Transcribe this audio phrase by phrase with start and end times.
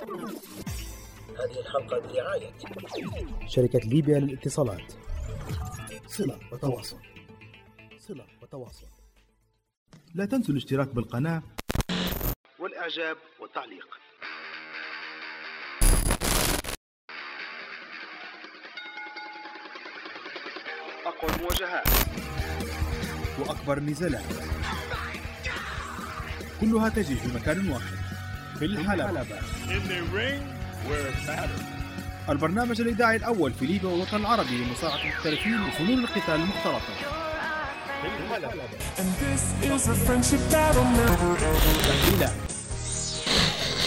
[0.00, 2.52] هذه الحلقة برعاية
[3.46, 4.92] شركة ليبيا للاتصالات.
[6.06, 6.98] صلة وتواصل.
[7.98, 8.86] صلة وتواصل.
[10.14, 11.42] لا تنسوا الاشتراك بالقناة.
[12.58, 13.86] والإعجاب والتعليق.
[21.06, 21.86] أقوى المواجهات.
[23.38, 24.24] وأكبر النزالات
[26.60, 27.99] كلها تجري في مكان واحد.
[28.60, 29.24] في الحلبة.
[32.28, 36.94] البرنامج الإذاعي الأول في ليبيا والوطن العربي لمساعدة المحترفين وفنون القتال المختلطة.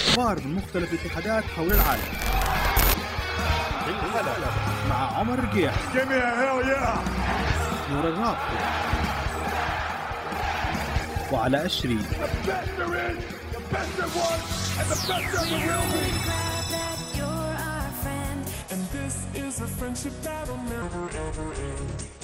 [0.08, 2.02] أخبار من مختلف الاتحادات حول العالم.
[4.90, 5.74] مع عمر رقيح!
[7.92, 8.58] نور الرابطي
[11.32, 11.98] وعلى أشري
[13.72, 16.12] Best the best there was, and the best there will be.
[16.24, 18.52] glad that you're our friend.
[18.72, 22.23] And this is a friendship battle never ever end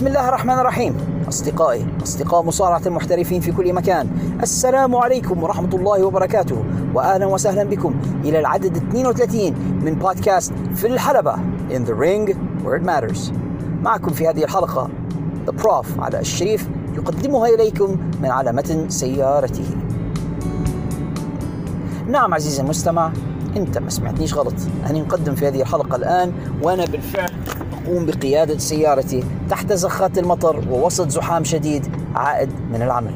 [0.00, 0.96] بسم الله الرحمن الرحيم.
[1.28, 4.08] أصدقائي أصدقاء مصارعة المحترفين في كل مكان
[4.42, 11.34] السلام عليكم ورحمة الله وبركاته وأهلا وسهلا بكم إلى العدد 32 من بودكاست في الحلبة
[11.70, 12.34] In the ring
[12.64, 13.32] where it matters.
[13.82, 14.88] معكم في هذه الحلقة
[15.46, 19.66] The Prof على الشريف يقدمها إليكم من على متن سيارته.
[22.06, 23.12] نعم عزيزي المستمع
[23.56, 24.54] أنت ما سمعتنيش غلط.
[24.90, 27.30] أنا مقدم في هذه الحلقة الآن وأنا بالفعل
[27.86, 33.14] اقوم بقيادة سيارتي تحت زخات المطر ووسط زحام شديد عائد من العمل.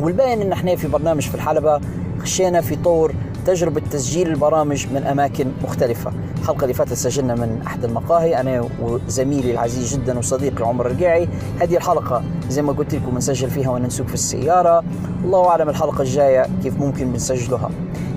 [0.00, 1.80] والباين إن إحنا في برنامج في الحلبة
[2.18, 3.14] خشينا في طور
[3.46, 6.12] تجربة تسجيل البرامج من أماكن مختلفة.
[6.38, 8.40] الحلقة اللي فاتت سجلنا من أحد المقاهي.
[8.40, 11.28] أنا وزميلي العزيز جدا وصديقي عمر الرقيعي
[11.60, 14.84] هذه الحلقة زي ما قلت لكم بنسجل فيها وأنا نسوق في السيارة.
[15.24, 17.70] الله أعلم الحلقة الجاية كيف ممكن بنسجلها.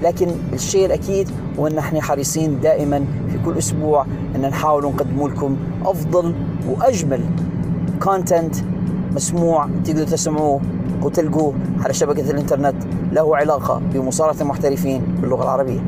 [0.03, 1.29] لكن الشيء الأكيد
[1.59, 6.35] هو أن إحنا حريصين دائما في كل أسبوع أن نحاول نقدم لكم أفضل
[6.69, 7.21] وأجمل
[8.03, 8.55] كونتنت
[9.11, 9.69] مسموع.
[9.85, 10.61] تقدروا تسمعوه
[11.01, 11.53] وتلقوه
[11.83, 12.75] على شبكة الإنترنت.
[13.11, 15.79] له علاقة بمصارعة المحترفين باللغة العربية.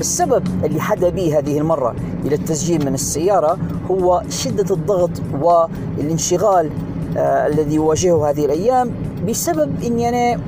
[0.00, 1.94] السبب اللي حدا به هذه المرة
[2.24, 3.58] إلى التسجيل من السيارة
[3.90, 5.10] هو شدة الضغط
[5.40, 6.70] والانشغال
[7.16, 8.90] آه الذي يواجهه هذه الأيام
[9.28, 10.40] بسبب أني أنا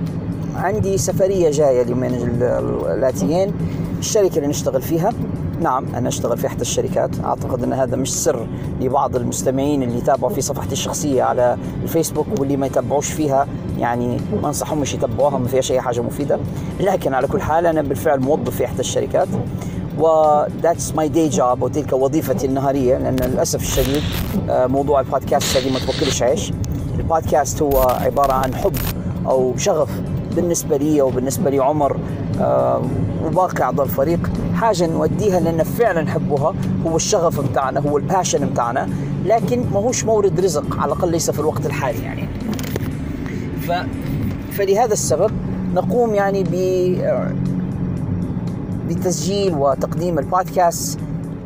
[0.57, 3.53] عندي سفرية جاية اليومين ال- ال- الآتيين
[3.99, 5.11] الشركة اللي نشتغل فيها.
[5.63, 7.11] نعم أنا أشتغل في إحدى الشركات.
[7.25, 8.47] أعتقد أن هذا مش سر
[8.81, 13.47] لبعض المستمعين اللي يتابعوا في صفحتي الشخصية على الفيسبوك واللي ما يتابعوش فيها.
[13.79, 16.39] يعني ما أنصحهم مش يتابعوها ما فيهاش أي حاجة مفيدة.
[16.81, 19.29] لكن على كل حال أنا بالفعل موظف في إحدى الشركات.
[19.99, 20.07] و
[20.63, 24.03] that's my day job وتلك وظيفتي النهارية لأن للأسف الشديد
[24.51, 26.53] آه، موضوع البودكاست هذه ما توكلش عيش.
[26.99, 28.77] البودكاست هو عبارة عن حب
[29.27, 29.91] أو شغف
[30.37, 31.97] بالنسبة لي وبالنسبة لي عمر
[32.41, 32.83] آه،
[33.25, 34.31] وباقي أعضاء الفريق.
[34.63, 36.55] حاجة نوديها لأن فعلا نحبها.
[36.87, 38.89] هو الشغف بتاعنا هو ال passion بتاعنا.
[39.25, 42.29] لكن ما هوش مورد رزق على الأقل ليس في الوقت الحالي يعني.
[43.61, 43.73] ف...
[44.53, 45.31] فلهذا السبب
[45.75, 46.55] نقوم يعني ب
[48.89, 50.99] بتسجيل وتقديم البودكاست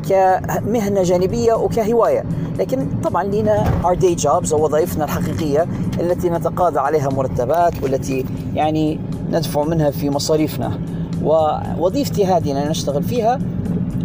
[0.09, 2.23] كمهنة جانبية وكهواية.
[2.59, 5.67] لكن طبعا لنا our day jobs أو وظائفنا الحقيقية
[5.99, 8.99] التي نتقاضى عليها مرتبات والتي يعني
[9.31, 10.79] ندفع منها في مصاريفنا.
[11.27, 13.39] ووظيفتي هذه اللي أنا أشتغل فيها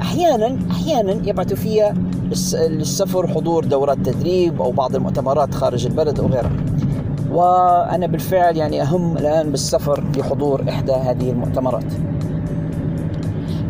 [0.03, 1.57] أحيانا أحيانا يبعثوا
[2.31, 6.51] للس- للسفر حضور دورات تدريب أو بعض المؤتمرات خارج البلد أو غيرها.
[7.33, 11.85] وأنا بالفعل يعني أهم الآن بالسفر لحضور إحدى هذه المؤتمرات.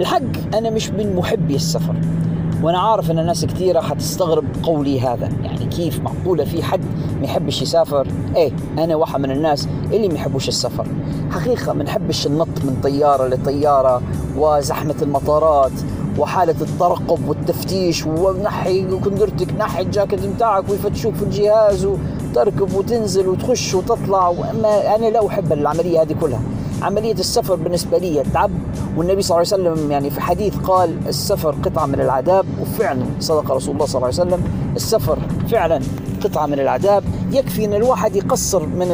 [0.00, 1.94] الحق أنا مش من محبي السفر
[2.62, 6.80] وأنا عارف أن ناس كثيرة حتستغرب قولي هذا يعني كيف معقولة في حد
[7.22, 8.06] ما يحبش يسافر.
[8.36, 10.86] إيه أنا واحد من الناس اللي ما يحبوش السفر.
[11.30, 14.02] حقيقة ما نحبش النط من طيارة لطيارة
[14.36, 15.72] وزحمة المطارات
[16.18, 24.28] وحالة الترقب والتفتيش ونحي كندرتك نحي الجاكيت متاعك ويفتشوك في الجهاز وتركب وتنزل وتخش وتطلع.
[24.28, 26.40] وأما أنا لا أحب العملية هذه كلها.
[26.82, 28.50] عملية السفر بالنسبة لي تعب.
[28.96, 32.46] والنبي صلى الله عليه وسلم يعني في حديث قال السفر قطعة من العذاب.
[32.60, 34.44] وفعلا صدق رسول الله صلى الله عليه وسلم
[34.76, 35.18] السفر
[35.50, 35.80] فعلا
[36.24, 38.88] قطعة من العذاب يكفي أن الواحد يقصر من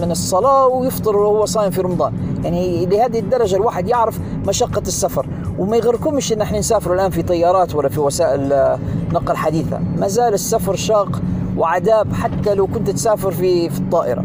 [0.00, 2.12] من الصلاة ويفطر وهو صايم في رمضان.
[2.44, 5.26] يعني لهذه الدرجة الواحد يعرف مشقة السفر.
[5.58, 8.76] وما يغركمش أن إحنا نسافر الآن في طيارات ولا في وسائل
[9.12, 9.78] نقل حديثة.
[9.98, 11.20] ما زال السفر شاق
[11.56, 14.24] وعذاب حتى لو كنت تسافر في في الطائرة.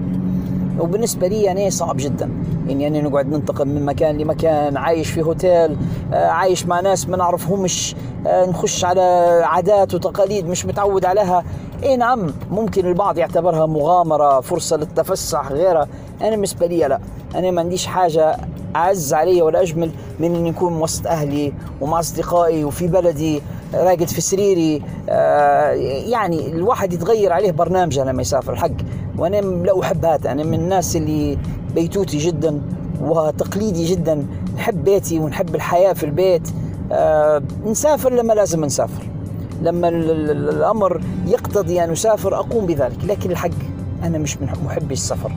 [0.79, 2.29] وبالنسبة لي يعني صعب جدا.
[2.67, 5.77] يعني أنا نقعد ننتقل من مكان لمكان عايش في هوتيل
[6.13, 7.95] آه، عايش مع ناس ما نعرفهمش
[8.27, 9.01] آه، نخش على
[9.43, 11.43] عادات وتقاليد مش متعود عليها.
[11.83, 15.87] اي نعم ممكن البعض يعتبرها مغامرة فرصة للتفسح غيرها.
[16.21, 16.99] أنا بالنسبة لي لا.
[17.35, 18.37] أنا ما عنديش حاجة
[18.75, 23.41] أعز علي ولا أجمل من أن يكون وسط أهلي ومع أصدقائي وفي بلدي
[23.73, 24.81] راقد في سريري.
[25.09, 28.71] آه، يعني الواحد يتغير عليه برنامجه لما يسافر الحق
[29.17, 30.31] وأنا لا أحب هذا.
[30.31, 31.37] أنا من الناس اللي
[31.75, 32.61] بيتوتي جدا
[33.01, 34.25] وتقليدي جدا.
[34.55, 36.49] نحب بيتي ونحب الحياة في البيت.
[36.91, 39.12] آه، نسافر لما لازم نسافر.
[39.63, 43.49] لما ال- ال- ال- الأمر يقتضي أن أسافر أقوم بذلك لكن الحق
[44.03, 45.31] أنا مش من محبي السفر.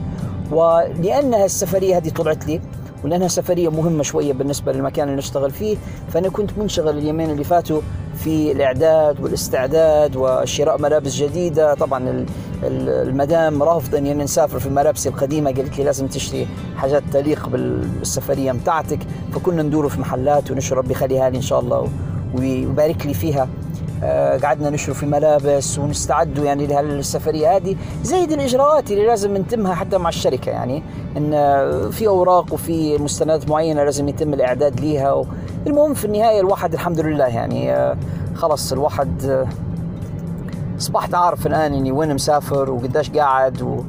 [0.51, 2.61] ولانها السفرية هذه طلعت لي
[3.03, 5.77] ولأنها سفرية مهمة شوية بالنسبة للمكان اللي نشتغل فيه
[6.09, 7.81] فأنا كنت منشغل اليومين اللي فاتوا
[8.15, 11.73] في الإعداد والاستعداد وشراء ملابس جديدة.
[11.73, 12.25] طبعا ال-
[12.63, 16.47] ال- المدام رافضه أني نسافر في ملابسي القديمة قالت لي لازم تشتري
[16.77, 18.99] حاجات تليق بال- بالسفرية متاعتك
[19.33, 21.87] فكنا ندور في محلات ونشرب بخليها لي إن شاء الله
[22.35, 23.47] ويبارك لي فيها.
[24.43, 30.09] قعدنا نشرب في ملابس ونستعدوا يعني لهالسفرية هذه زايد الإجراءات اللي لازم نتمها حتى مع
[30.09, 30.83] الشركة يعني
[31.17, 35.25] إن آه، في أوراق وفي مستندات معينة لازم يتم الإعداد ليها.
[35.67, 37.97] المهم في النهاية الواحد الحمد لله يعني آه،
[38.35, 39.47] خلص الواحد آه،
[40.79, 43.83] أصبحت عارف الآن إني وين مسافر وقديش قاعد و...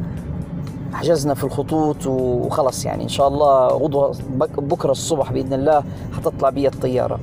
[0.93, 5.83] حجزنا في الخطوط وخلص يعني إن شاء الله غدوة بك- بكرة الصبح بإذن الله
[6.17, 7.19] حتطلع بي الطيارة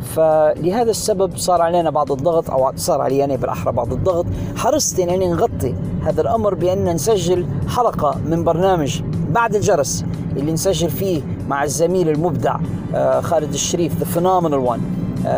[0.00, 4.26] فلهذا السبب صار علينا بعض الضغط أو صار علي أنا بالأحرى بعض الضغط.
[4.56, 5.74] حرصت اني نغطي
[6.04, 10.04] هذا الأمر بأن نسجل حلقة من برنامج بعد الجرس
[10.36, 12.56] اللي نسجل فيه مع الزميل المبدع
[12.94, 14.80] آه، خالد الشريف the phenomenal one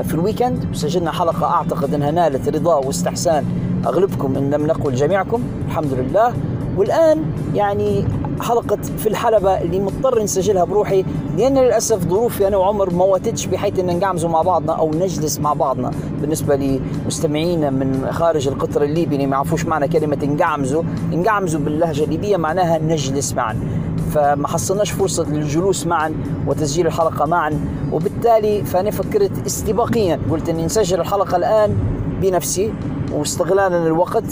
[0.03, 3.45] في ال weekend وسجلنا حلقة أعتقد إنها نالت رضا واستحسان
[3.87, 5.43] أغلبكم إن لم نقل جميعكم.
[5.67, 6.33] الحمد لله.
[6.77, 7.25] والآن
[7.55, 8.05] يعني
[8.41, 11.05] حلقه في الحلبة اللي مضطر نسجلها بروحي
[11.39, 15.53] لأن للأسف ظروفي أنا وعمر ما واتتش بحيث إن نقعمزوا مع بعضنا أو نجلس مع
[15.53, 15.91] بعضنا.
[16.21, 20.83] بالنسبة لمستمعينا من خارج القطر الليبي اللي ما يعرفوش معنى كلمة نقعمزوا.
[21.13, 23.57] نقعمزوا باللهجة الليبية معناها نجلس معا.
[24.11, 26.15] فما حصلناش فرصة للجلوس معا
[26.47, 27.61] وتسجيل الحلقة معا.
[27.93, 30.21] وبالتالي فأنا فكرت استباقيا.
[30.31, 31.77] قلت أني نسجل الحلقة الآن
[32.21, 32.73] بنفسي
[33.13, 34.25] واستغلالا للوقت.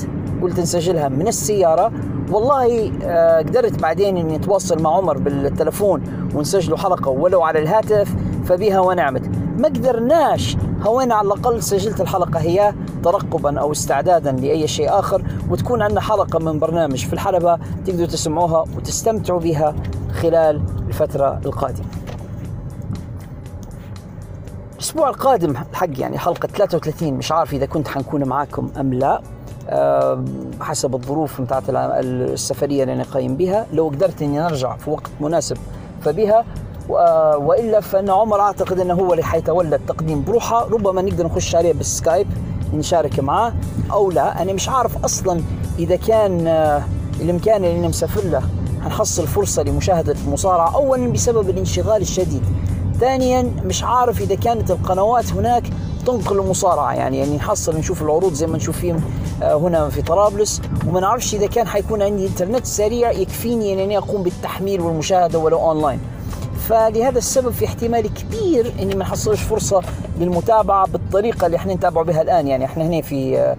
[0.42, 1.92] قلت نسجلها من السيارة.
[2.30, 6.02] والله آه، قدرت بعدين إني أتواصل مع عمر بالتلفون
[6.34, 8.14] ونسجلوا حلقة ولو على الهاتف
[8.44, 9.22] فبها ونعمت.
[9.58, 10.56] ما قدرناش
[10.86, 16.38] هوينا على الأقل سجلت الحلقة هي ترقبا أو استعدادا لأي شيء آخر وتكون عندنا حلقة
[16.38, 19.74] من برنامج في الحلبة تقدروا تسمعوها وتستمتعوا بها
[20.12, 21.86] خلال الفترة القادمة.
[24.74, 29.20] الأسبوع القادم الحق يعني حلقة 33 مش عارف إذا كنت حنكون معاكم أم لا.
[30.60, 33.66] حسب الظروف بتاعت الع- السفرية اللي أنا قايم بها.
[33.72, 35.56] لو قدرت إني ارجع في وقت مناسب
[36.02, 36.44] فبها
[36.90, 40.64] آه، وإلا فإن عمر أعتقد إنه هو اللي حيتولى التقديم بروحه.
[40.68, 42.26] ربما نقدر نخش عليه بالسكايب
[42.74, 43.52] نشارك معاه
[43.92, 44.42] أو لا.
[44.42, 45.40] أنا مش عارف أصلا
[45.78, 46.82] إذا كان آه،
[47.20, 48.42] الإمكان اللي مسافر له
[48.84, 52.42] حنحصل فرصة لمشاهدة المصارعة اولا بسبب الانشغال الشديد.
[53.00, 55.62] ثانيا مش عارف إذا كانت القنوات هناك
[56.06, 56.92] تنقل المصارعة.
[56.94, 59.00] يعني يعني نحصل نشوف العروض زي ما نشوف فيهم
[59.42, 60.62] آه، هنا في طرابلس.
[60.88, 66.00] وما نعرفش إذا كان حيكون عندي إنترنت سريع يكفيني اني أقوم بالتحميل والمشاهدة ولو أونلاين.
[66.68, 69.82] فلهذا السبب في احتمال كبير إني ما نحصلش فرصة
[70.18, 72.48] للمتابعة بالطريقة اللي إحنا نتابع بها الآن.
[72.48, 73.56] يعني إحنا هنا في آه،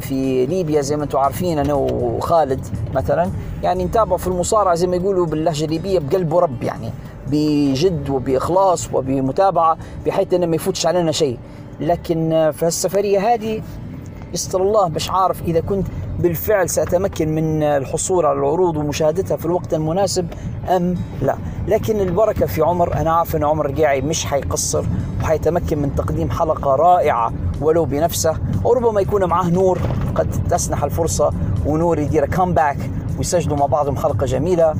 [0.00, 3.30] في ليبيا زي ما أنتم عارفين أنا وخالد مثلا.
[3.62, 6.90] يعني نتابع في المصارعة زي ما يقولوا باللهجة الليبية بقلب ورب يعني
[7.26, 11.38] بجد وبإخلاص وبمتابعة بحيث إنه ما يفوتش علينا شيء.
[11.80, 13.62] لكن في السفريه هذه
[14.34, 15.86] يستر الله مش عارف إذا كنت
[16.18, 20.26] بالفعل سأتمكن من الحصول على العروض ومشاهدتها في الوقت المناسب
[20.68, 21.36] أم لا.
[21.68, 24.84] لكن البركة في عمر أنا عارف إن عمر قاعي مش حيقصر
[25.22, 29.78] وحيتمكن من تقديم حلقة رائعة ولو بنفسه وربما يكون معاه نور
[30.14, 31.30] قد تسنح الفرصة
[31.66, 32.78] ونور يدير كامباك
[33.18, 34.74] ويسجلوا مع بعضهم حلقة جميلة.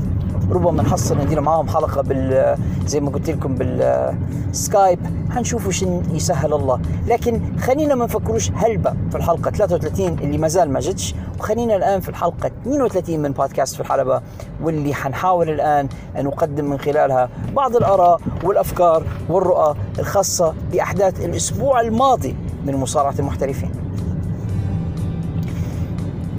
[0.50, 4.98] ربما نحصل ندير معاهم حلقة بال زي ما قلت لكم بالسكايب
[5.30, 6.80] حنشوفوا شن يسهل الله.
[7.06, 11.14] لكن خلينا ما نفكروش هلبة في الحلقة 33 اللي ما زال ما جتش.
[11.38, 14.20] وخلينا الآن في الحلقة 32 من بودكاست في الحلبة
[14.62, 15.88] واللي حنحاول الآن
[16.18, 22.36] أن نقدم من خلالها بعض الآراء والأفكار والرؤى الخاصة بأحداث الأسبوع الماضي
[22.66, 23.70] من مصارعة المحترفين.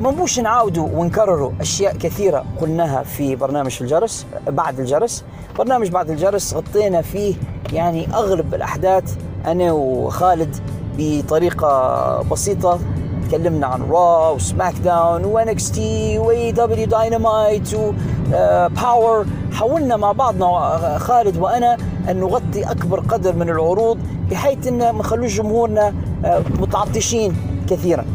[0.02, 5.24] ما نبوش نعاودوا ونكرروا أشياء كثيرة قلناها في برنامج في الجرس بعد الجرس.
[5.58, 7.36] برنامج بعد الجرس غطينا فيه
[7.74, 9.16] يعني أغلب الأحداث.
[9.46, 10.56] أنا وخالد
[10.98, 12.80] بطريقة بسيطة
[13.28, 20.46] تكلمنا عن Raw و SmackDown و NXT و AEW Dynamite و Power حاولنا مع بعضنا
[20.46, 21.78] آه، خالد وأنا
[22.10, 23.98] أن نغطي أكبر قدر من العروض
[24.32, 25.94] بحيث إن ما نخلوش جمهورنا
[26.26, 27.36] آه، متعطشين
[27.70, 28.06] كثيرا.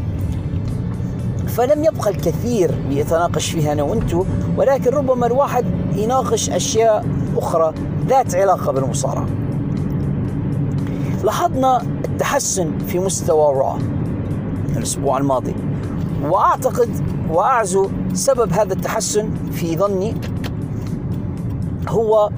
[1.56, 4.24] فلم يبقى الكثير ليتناقش فيها أنا وانتو
[4.56, 5.64] ولكن ربما الواحد
[5.96, 7.06] يناقش أشياء
[7.36, 7.74] أخرى
[8.06, 9.26] ذات علاقة بالمصارعة.
[11.24, 13.78] لاحظنا التحسن في مستوى Raw
[14.76, 15.54] الأسبوع الماضي
[16.24, 16.90] وأعتقد
[17.30, 20.14] وأعزو سبب هذا التحسن في ظني
[21.88, 22.30] هو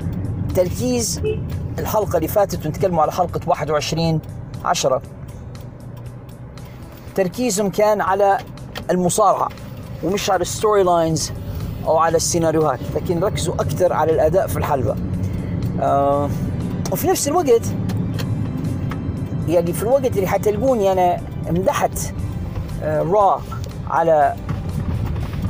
[0.55, 1.23] تركيز
[1.79, 4.21] الحلقة اللي فاتت ونتكلموا على حلقة 21
[4.65, 5.03] 10
[7.15, 8.39] تركيزهم كان على
[8.91, 9.49] المصارعة
[10.05, 11.33] ومش على ال storylines
[11.87, 14.97] أو على السيناريوهات لكن ركزوا أكثر على الأداء في الحلبة.
[15.81, 16.29] آه
[16.93, 17.63] وفي نفس الوقت
[19.49, 21.99] يعني في الوقت اللي حتلقوني أنا مدحت
[22.83, 23.41] آه Raw
[23.91, 24.35] على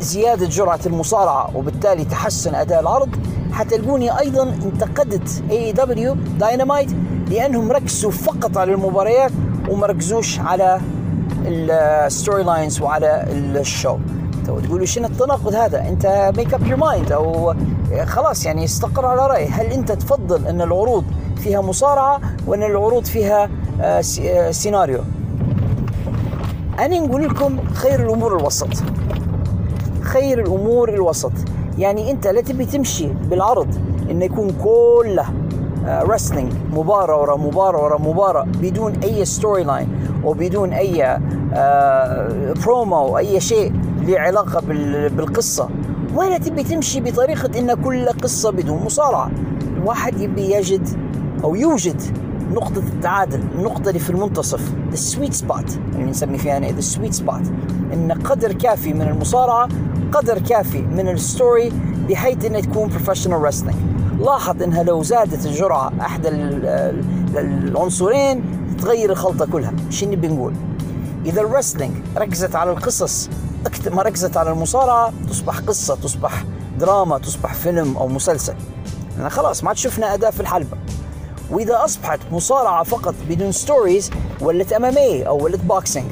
[0.00, 3.08] زيادة جرعة المصارعة وبالتالي تحسن أداء العرض
[3.52, 6.90] حتلقوني أيضا انتقدت AEW Dynamite
[7.30, 9.32] لأنهم ركزوا فقط على المباريات
[9.68, 10.80] وما ركزوش على
[11.46, 13.96] ال storylines وعلى ال show.
[14.46, 17.54] تو تقولوا شنو التناقض هذا؟ أنت make up your mind أو
[18.04, 19.46] خلاص يعني استقر على رأي.
[19.48, 21.04] هل أنت تفضل أن العروض
[21.36, 23.48] فيها مصارعة ولا العروض فيها
[23.80, 25.00] آه، سي- آه، سيناريو
[26.78, 28.68] أنا نقول لكم خير الأمور الوسط.
[30.00, 31.32] خير الأمور الوسط.
[31.78, 33.74] يعني أنت لا تبي تمشي بالعرض
[34.10, 35.24] إنه يكون كله
[35.86, 39.88] wrestling مباراة ورا مباراة ورا مباراة بدون أي storyline
[40.24, 41.18] وبدون أي
[42.64, 43.72] برومو أو أي شيء
[44.06, 45.68] له علاقة بال- بالقصة.
[46.14, 49.30] ولا تبي تمشي بطريقة إن كل قصة بدون مصارعة.
[49.76, 50.88] الواحد يبي يجد
[51.44, 52.02] أو يوجد
[52.52, 57.42] نقطة التعادل النقطة اللي في المنتصف the sweet spot اللي نسمي فيها the sweet spot.
[57.92, 59.68] إن قدر كافي من المصارعة
[60.12, 61.72] قدر كافي من ال story
[62.08, 63.76] بحيث إنها تكون professional wrestling.
[64.24, 68.42] لاحظ إنها لو زادت الجرعة أحد ال- ال- العنصرين
[68.82, 69.72] تغير الخلطة كلها.
[69.90, 70.52] شو نبي نقول؟
[71.24, 73.28] إذا ال wrestling ركزت على القصص
[73.66, 76.44] أكثر ما ركزت على المصارعة تصبح قصة تصبح
[76.78, 78.54] دراما تصبح فيلم أو مسلسل.
[79.18, 80.76] أنا خلاص ما عاد شفنا أداء في الحلبة.
[81.50, 86.06] وإذا أصبحت مصارعة فقط بدون stories ولت MMA أو ولت boxing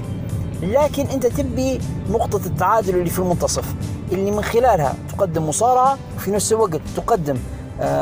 [0.63, 3.75] لكن أنت تبي نقطة التعادل اللي في المنتصف
[4.13, 7.39] اللي من خلالها تقدم مصارعة وفي نفس الوقت تقدم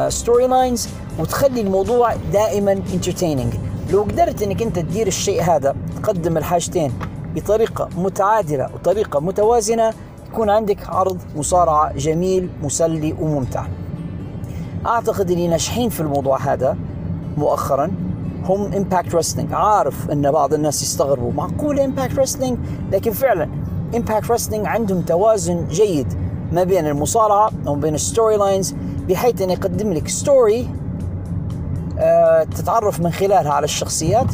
[0.08, 0.88] storylines
[1.18, 3.54] وتخلي الموضوع دائما entertaining
[3.90, 6.92] لو قدرت إنك أنت تدير الشيء هذا تقدم الحاجتين
[7.34, 9.92] بطريقة متعادلة وطريقة متوازنة
[10.28, 13.66] يكون عندك عرض مصارعة جميل مسلي وممتع.
[14.86, 16.76] أعتقد اللي ناجحين في الموضوع هذا
[17.36, 17.90] مؤخرا.
[18.44, 22.58] هم Impact Wrestling عارف إن بعض الناس يستغربوا معقول Impact Wrestling
[22.92, 23.48] لكن فعلا
[23.96, 26.06] Impact Wrestling عندهم توازن جيد
[26.52, 28.74] ما بين المصارعة وما بين ال storylines
[29.08, 30.68] بحيث انه يقدم لك story
[31.98, 34.26] آه، تتعرف من خلالها على الشخصيات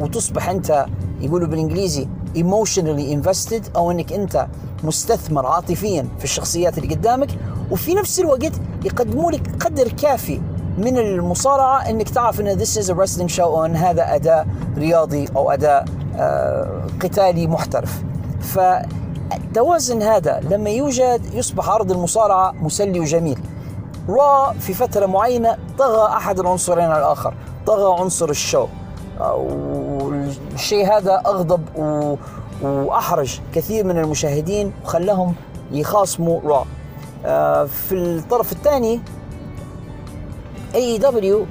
[0.00, 0.86] وتصبح أنت
[1.22, 4.46] يقولوا بالإنجليزي emotionally invested أو إنك أنت
[4.84, 7.28] مستثمر عاطفيا في الشخصيات اللي قدامك
[7.70, 8.52] وفي نفس الوقت
[8.84, 10.40] يقدموا لك قدر كافي
[10.78, 15.28] من المصارعة إنك تعرف إن this is a wrestling show أو ان هذا أداء رياضي
[15.36, 15.84] أو أداء
[16.16, 18.02] آه، قتالي محترف.
[18.40, 23.38] فالتوازن هذا لما يوجد يصبح عرض المصارعة مسلي وجميل.
[24.08, 27.34] Raw في فترة معينة طغى أحد العنصرين على الآخر
[27.66, 28.66] طغى عنصر ال show.
[30.02, 32.16] والشيء هذا أغضب و...
[32.62, 35.34] وأحرج كثير من المشاهدين وخلاهم
[35.72, 36.66] يخاصموا Raw.
[37.26, 39.00] آه، في الطرف الثاني
[40.74, 41.46] AEW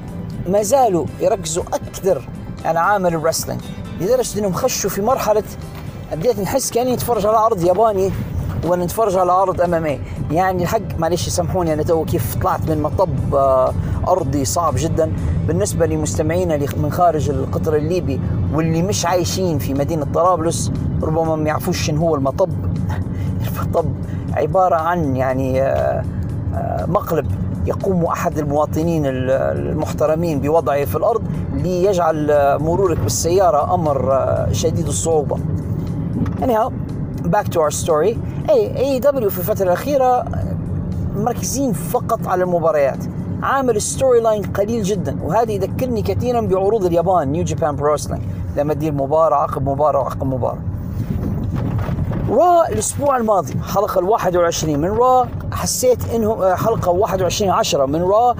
[0.47, 2.29] ما زالوا يركزوا أكثر
[2.65, 3.61] على عامل ال wrestling
[4.01, 5.43] لدرجة إنهم خشوا في مرحلة
[6.11, 8.11] بديت نحس كأني نتفرج على عرض ياباني.
[8.65, 9.99] وأنا نتفرج على عرض أمامي.
[10.31, 13.73] يعني الحق معلش سامحوني أنا تو كيف طلعت من مطب آه،
[14.07, 15.11] أرضي صعب جدا.
[15.47, 18.19] بالنسبة لمستمعينا من خارج القطر الليبي
[18.53, 20.71] واللي مش عايشين في مدينة طرابلس
[21.03, 22.49] ربما ما يعرفوش شنو هو المطب.
[23.63, 23.85] المطب
[24.33, 26.03] عبارة عن يعني آه،
[26.55, 27.25] آه، مقلب
[27.65, 31.21] يقوم أحد المواطنين ال- المحترمين بوضعه في الأرض
[31.53, 32.27] ليجعل
[32.59, 35.37] مرورك بالسيارة أمر شديد الصعوبة.
[36.41, 36.71] anyhow
[37.25, 38.17] back to our story.
[38.49, 40.25] AEW في الفترة الأخيرة
[41.15, 42.99] مركزين فقط على المباريات.
[43.43, 47.95] عامل storyline قليل جدا وهذا يذكرني كثيرا بعروض اليابان New Japan Pro
[48.57, 50.71] لما تدير مباراة عقب مباراة وعقب مباراة.
[52.31, 58.01] Raw الأسبوع الماضي حلقة ال 21 من Raw حسيت إنه آه، حلقة 21 10 من
[58.01, 58.35] Raw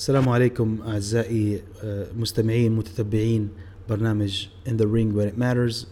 [0.00, 3.48] السلام عليكم أعزائي آه، مستمعين متتبعين
[3.88, 5.86] برنامج In the Ring Where It Matters.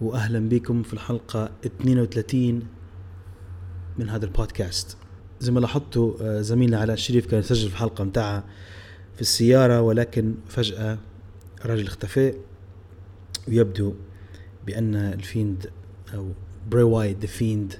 [0.00, 2.62] وأهلا بكم في الحلقة 32
[3.98, 4.96] من هذا البودكاست.
[5.40, 8.44] زي ما لاحظتوا آه، زميلنا علاء الشريف كان يسجل في الحلقة متاعها
[9.14, 10.98] في السيارة ولكن فجأة
[11.64, 12.34] الرجل اختفى.
[13.48, 13.94] ويبدو
[14.66, 15.70] بأن ال Fiend
[16.14, 16.28] أو
[16.70, 17.74] بري وايت The Fiend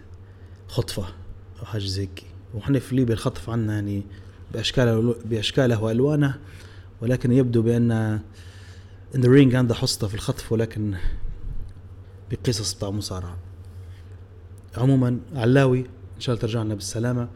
[0.69, 1.07] خطفه
[1.61, 2.25] أو حاجة زي هيك.
[2.55, 4.03] وحنا في ليبيا الخطف عنا يعني
[4.53, 6.35] بأشكاله بأشكاله وألوانه
[7.01, 7.91] ولكن يبدو بأن
[9.15, 10.95] In the Ring عنده حصته في الخطف ولكن
[12.31, 13.37] بقصص بتاع مصارعة
[14.77, 15.79] عموما علاوي
[16.17, 17.29] إن شاء الله ترجع لنا بالسلامة.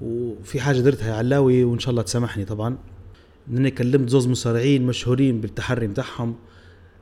[0.00, 2.78] وفي حاجة درتها يا علاوي وإن شاء الله تسامحني طبعا.
[3.50, 6.36] إنني كلمت زوز مصارعين مشهورين بالتحري بتاعهم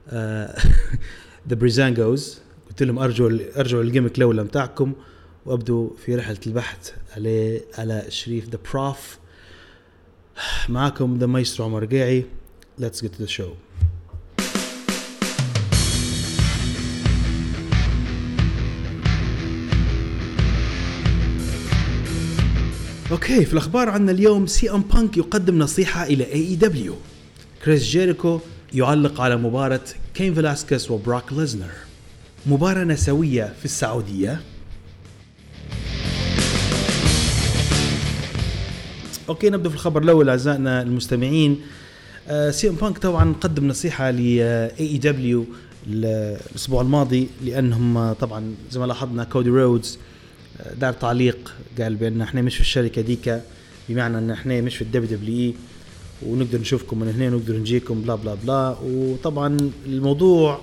[1.49, 4.93] The Breezangos قلت لهم ارجعوا ارجعوا ال gimmick الاولى بتاعكم
[5.47, 9.19] وأبدو في رحلة البحث على علاء شريف the prof
[10.69, 12.25] معاكم the maestro عمر قاعي.
[12.81, 13.55] Get to the show.
[23.13, 26.95] okay في الأخبار عندنا اليوم سي ام بانك يقدم نصيحة إلى AEW
[27.65, 28.41] كريس جيريكو
[28.73, 29.81] يعلق على مباراة
[30.15, 31.71] كين فيلاسكيس وبراك ليزنر.
[32.47, 34.41] مباراة نسوية في السعودية.
[39.29, 41.61] okay نبدأ في الخبر الأول أعزائنا المستمعين.
[42.29, 44.41] آه، سي إم بانك طبعا قدم نصيحة ل
[44.81, 45.45] AEW
[45.87, 49.99] الأسبوع الماضي لأنهم طبعا زي ما لاحظنا كودي رودز
[50.61, 53.43] آه، دار تعليق قال بأن إحنا مش في الشركة ديكا
[53.89, 55.55] بمعنى إن إحنا مش في ال WWE
[56.27, 58.77] ونقدر نشوفكم من هنا ونقدر نجيكم blah blah blah.
[58.85, 59.57] وطبعا
[59.87, 60.61] الموضوع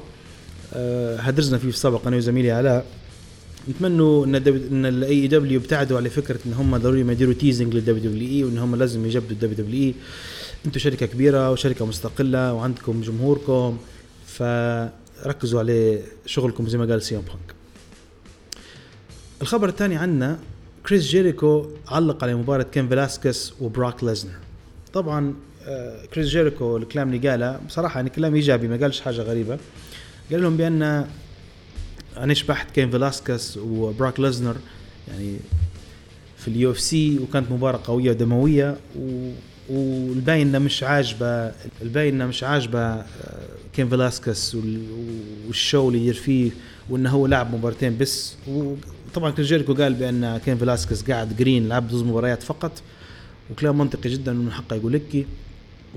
[0.74, 2.86] آه، هدرزنا فيه في السابق أنا وزميلي علاء.
[3.70, 8.12] نتمنوا إن إن ال AEW ابتعدوا على فكرة إن هم ضروري ما يديروا تيزنج للدبليو
[8.12, 9.96] دبليو اي وإن هم لازم يجبدوا ال WWE
[10.66, 13.78] أنتم شركة كبيرة وشركة مستقلة وعندكم جمهوركم
[14.28, 17.56] فركزوا على شغلكم زي ما قال سي إم بانك.
[19.42, 20.40] الخبر الثاني عندنا
[20.86, 24.32] كريس جيريكو علق على مباراة كين فيلاسكيس وبراك ليزنر.
[24.94, 25.34] طبعا
[25.66, 29.58] آه، كريس جيريكو الكلام اللي قاله بصراحة يعني كلام إيجابي ما قالش حاجة غريبة.
[30.32, 31.08] قال لهم بأن
[32.18, 34.56] أنا شبحت كين فيلاسكيس وبراك ليزنر
[35.08, 35.38] يعني
[36.38, 39.32] في ال UFC وكانت مباراة قوية ودموية و
[39.70, 43.06] والباين إنه مش عاجبه الباين إنه مش عاجبه آه،
[43.76, 44.88] كين فيلاسكيس وال-
[45.48, 46.52] وال show اللي يدير فيه
[46.90, 48.34] وإنه هو لعب مباراتين بس.
[48.48, 52.72] وطبعا كان جيريكو قال بأن كين فيلاسكيس قاعد green لعب زوز مباريات فقط.
[53.52, 55.26] وكلام منطقي جدا من حقه يقول لك.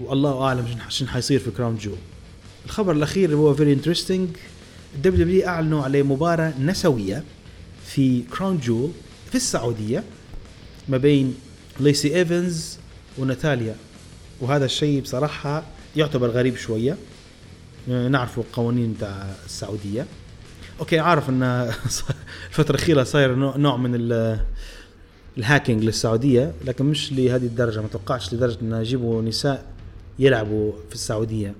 [0.03, 1.97] والله أعلم شن- شن حيصير في Crown Jewel
[2.67, 4.29] الخبر الأخير اللي هو very interesting
[4.95, 7.25] ال WWE أعلنوا على مباراة نسوية
[7.87, 8.91] في Crown Jewel
[9.31, 10.05] في السعودية
[10.89, 11.35] ما بين
[11.81, 12.79] ليسي إيفنز
[13.19, 13.77] وناتاليا.
[14.41, 15.63] وهذا الشيء بصراحة
[15.97, 16.97] يعتبر غريب شوية.
[17.89, 20.07] نعرفوا القوانين تاع السعودية.
[20.81, 21.43] okay عارف إن
[22.51, 24.41] الفترة الأخيرة صاير نوع- من ال-
[25.39, 27.81] ال hacking للسعودية لكن مش لهذه الدرجة.
[27.81, 29.67] ما توقعتش لدرجة إن يجيبوا نساء
[30.19, 31.55] يلعبوا في السعودية.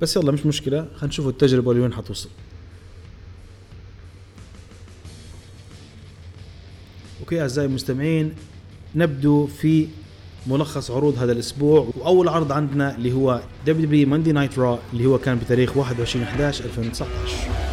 [0.00, 0.78] بس يلا مش مشكلة.
[0.94, 2.28] خلينا نشوف التجربة لوين حتوصل.
[7.20, 8.34] okay أعزائي المستمعين
[8.94, 9.88] نبدو في
[10.46, 11.90] ملخص عروض هذا الأسبوع.
[11.96, 16.64] وأول عرض عندنا اللي هو بي Monday Night Raw اللي هو كان بتاريخ 21 11
[16.64, 17.70] 2019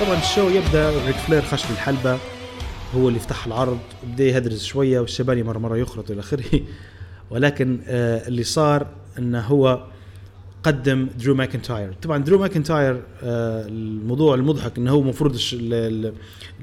[0.00, 2.18] طبعا ال show يبدأ ريك فلير خش بالحلبه
[2.94, 3.78] هو اللي يفتح العرض.
[4.04, 6.44] وبدا يهدرز شوية والشباني مرة يخرط إلى آخره.
[7.30, 8.86] ولكن آه اللي صار
[9.18, 9.84] إنه هو
[10.62, 11.92] قدم درو ماكنتاير.
[12.02, 16.12] طبعا درو ماكنتاير آه الموضوع المضحك إنه هو المفروض الش- ال- ال-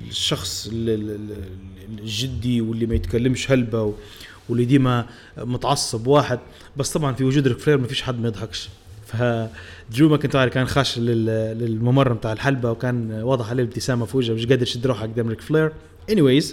[0.10, 3.94] الشخص ال- ال- ال- الجدي واللي ما يتكلمش هلبة
[4.50, 5.06] واللي ديما
[5.38, 6.40] متعصب واحد.
[6.78, 8.70] بس طبعا في وجود ريك فلير ما فيش حد ما يضحكش.
[9.06, 14.46] فدرو ماكنتاير كان خاش لل- للممر بتاع الحلبة وكان واضح عليه الابتسامة في وجهه مش
[14.46, 15.72] قادر يشد روحه قدام ريك فلير.
[16.10, 16.46] Anyways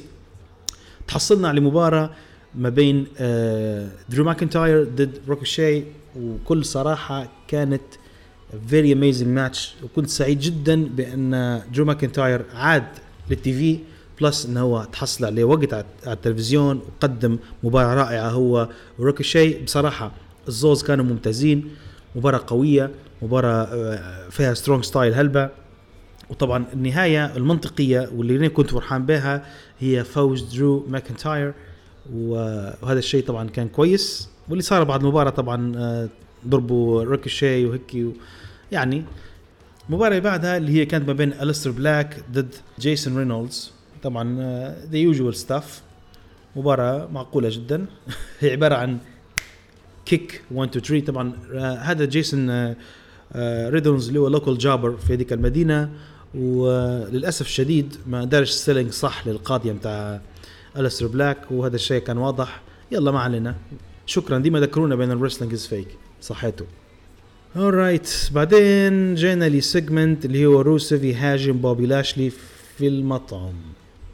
[1.09, 2.11] تحصلنا على مباراة
[2.55, 5.83] ما بين آه، درو ماكنتاير ضد روكوشي
[6.17, 7.83] وبكل صراحة كانت
[8.69, 12.85] very amazing match وكنت سعيد جدا بأن درو ماكنتاير عاد
[13.31, 13.79] لل TV
[14.21, 20.13] بلس انه هو تحصل عليه وقت على التلفزيون وقدم مباراة رائعة هو وروكوشي بصراحة
[20.49, 21.71] الزوز كانوا ممتازين
[22.17, 22.91] مباراة قوية
[23.23, 25.51] مباراة آه، فيها strong style هلبة.
[26.31, 29.47] وطبعا النهاية المنطقية واللي أنا كنت فرحان بها
[29.81, 31.55] هي فوز درو ماكنتاير
[32.13, 34.29] وهذا الشيء طبعا كان كويس.
[34.49, 36.09] واللي صار بعد المباراه طبعا آه،
[36.49, 37.97] ضربوا روكوشي وهيك
[38.73, 39.05] يعني
[39.89, 43.73] المباراة اللي بعدها اللي هي كانت ما بين أليستر بلاك ضد جيسون رينولدز.
[44.03, 44.37] طبعا
[44.91, 45.83] the usual stuff
[46.57, 47.87] مباراة معقولة جدا.
[48.41, 48.99] هي عبارة عن
[50.07, 55.15] kick 1 2 3 طبعا آه، هذا جيسون آه، رينولدز اللي هو local jobber في
[55.15, 55.91] هذيك المدينة.
[56.35, 60.21] وللأسف الشديد ما دارش selling صح للقاضية متاع
[60.77, 62.61] أليستر بلاك وهذا الشيء كان واضح.
[62.93, 63.55] يلا ما علينا.
[64.07, 64.39] شكرا.
[64.39, 65.89] ديما ذكرونا بين ال wrestling is fake
[66.21, 66.65] صحيته
[67.57, 72.31] alright بعدين جينا ل segment اللي هو روسيف يهاجم بوبي لاشلي
[72.79, 73.55] في المطعم.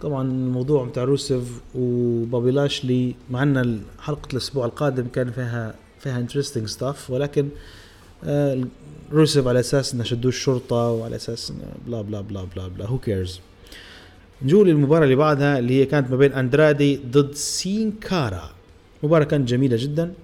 [0.00, 1.42] طبعا الموضوع بتاع روسيف
[1.74, 7.48] وبوبي لاشلي مع إن حلقه الأسبوع القادم كان فيها فيها interesting stuff ولكن
[9.13, 12.87] روسيف على أساس إنه شدوه الشرطة وعلى أساس إنه blah blah blah blah blah.
[12.87, 13.40] who cares
[14.42, 18.51] نجو ل للمباراة اللي بعدها اللي هي كانت ما بين أندرادي ضد سين كارا
[19.03, 20.15] مباراة كانت جميلة جدا.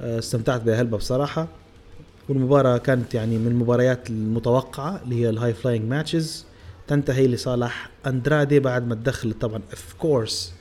[0.00, 1.48] آه، استمتعت بها هلبة بصراحة.
[2.28, 6.44] والمباراة كانت يعني من المباريات المتوقعة اللي هي ال high flying matches.
[6.88, 10.52] تنتهي لصالح أندرادي بعد ما تدخلت طبعا of course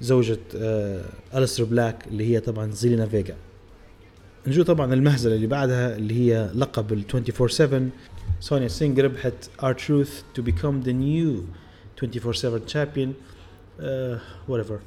[0.00, 3.36] زوجة آه أليستر بلاك اللي هي طبعا زيلينا فيجا.
[4.46, 7.74] نجو طبعا المهزلة اللي بعدها اللي هي لقب ال 24/7
[8.40, 11.44] سونيا سينج ربحت ار تروث to become the new
[12.04, 13.14] 24/7 champion
[14.48, 14.78] whatever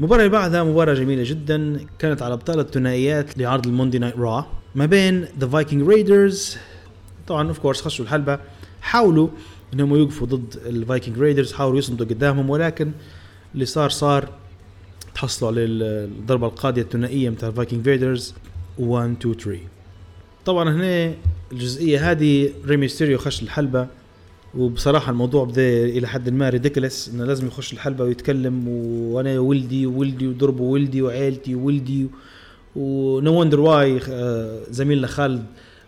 [0.00, 1.86] المباراة اللي بعدها مباراة جميلة جدا.
[1.98, 6.56] كانت على ابطال الثنائيات لعرض ال Monday Night Raw ما بين The Viking Raiders
[7.26, 8.38] طبعا of course خشوا الحلبة
[8.80, 9.28] حاولوا
[9.74, 12.90] إنهم يوقفوا ضد ال Viking Raiders حاولوا يصمدوا قدامهم ولكن
[13.54, 14.28] اللي صار صار
[15.14, 18.34] تحصلوا على الضربة القاضية الثنائية متاع ال Viking Raiders
[18.80, 19.58] 1 2 3
[20.44, 21.14] طبعا هنا
[21.52, 23.86] الجزئية هذه ري ميستيريو خش الحلبة
[24.54, 30.26] وبصراحة الموضوع بدا إلى حد ما ridiculous إنه لازم يخش الحلبة ويتكلم وأنا ولدي وولدي
[30.28, 32.06] وضربوا ولدي وعيلتي وولدي
[32.76, 34.00] و no wonder why
[34.70, 35.44] زميلنا خالد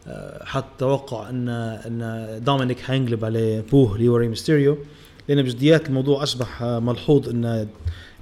[0.06, 4.78] آه، حط توقع إن إن دومينيك حينقلب على ابوه اللي هو ري ميستيريو
[5.28, 7.68] لأن بجديات الموضوع أصبح آه، ملحوظ إن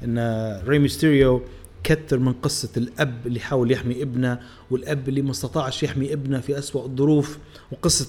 [0.05, 0.19] إن
[0.67, 1.43] ري ميستيريو
[1.85, 4.41] كتر من قصة الأب اللي حاول يحمي ابنه
[4.71, 7.39] والأب اللي ما استطاعش يحمي ابنه في أسوأ الظروف.
[7.73, 8.07] وقصة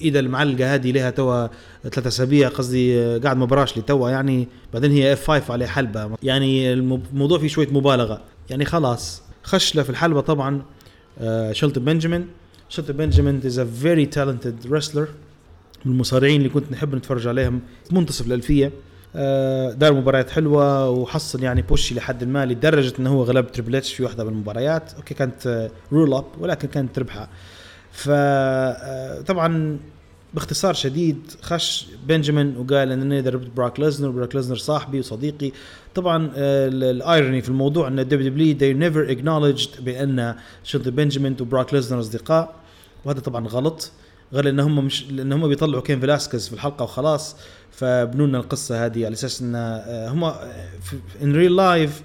[0.00, 1.46] إيده المعلقة هذه لها توا
[1.82, 4.48] ثلاثة أسابيع قصدي آه، قاعد ما لي توا يعني.
[4.72, 6.10] بعدين هي F5 عليه هلبة.
[6.22, 8.20] يعني الم- الموضوع فيه شوية مبالغة.
[8.50, 10.62] يعني خلاص خش له في الحلبة طبعا.
[11.18, 12.26] آه، شلتون بنجامين.
[12.68, 15.08] شلتون بنجامين is a very talented wrestler.
[15.84, 18.72] من المصارعين اللي كنت نحب نتفرج عليهم منتصف الألفية.
[19.78, 24.02] دار مباريات حلوة وحصل يعني push لحد ما لدرجة إنه هو غلب تريبل اتش في
[24.02, 24.92] واحدة من المباريات.
[24.94, 27.28] okay كانت roll up ولكن كانت تربحها.
[27.92, 29.78] فطبعا
[30.34, 35.52] باختصار شديد خش بنجامين وقال إن أنا ضربت براك ليزنر براك ليزنر صاحبي وصديقي.
[35.94, 41.36] طبعا آه، ال- ال irony في الموضوع إن WW they never acknowledged بأن شلتون بنجامين
[41.40, 42.54] وبراك ليزنر أصدقاء
[43.04, 43.90] وهذا طبعا غلط.
[44.32, 47.36] غير ان هم مش لأن هم بيطلعوا كين فيلاسكيز في الحلقة وخلاص
[47.70, 50.24] فبنوا لنا القصة هذه على أساس إن آه، هم
[51.22, 52.02] in real life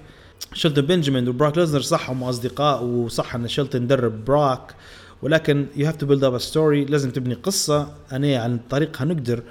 [0.52, 4.74] شيلتون بنجامين وبراك ليزنر صح هم اصدقاء وصح إن شيلتون ضرب براك
[5.22, 9.42] ولكن you have to build up story لازم تبني قصة أنا عن طريقها نقدر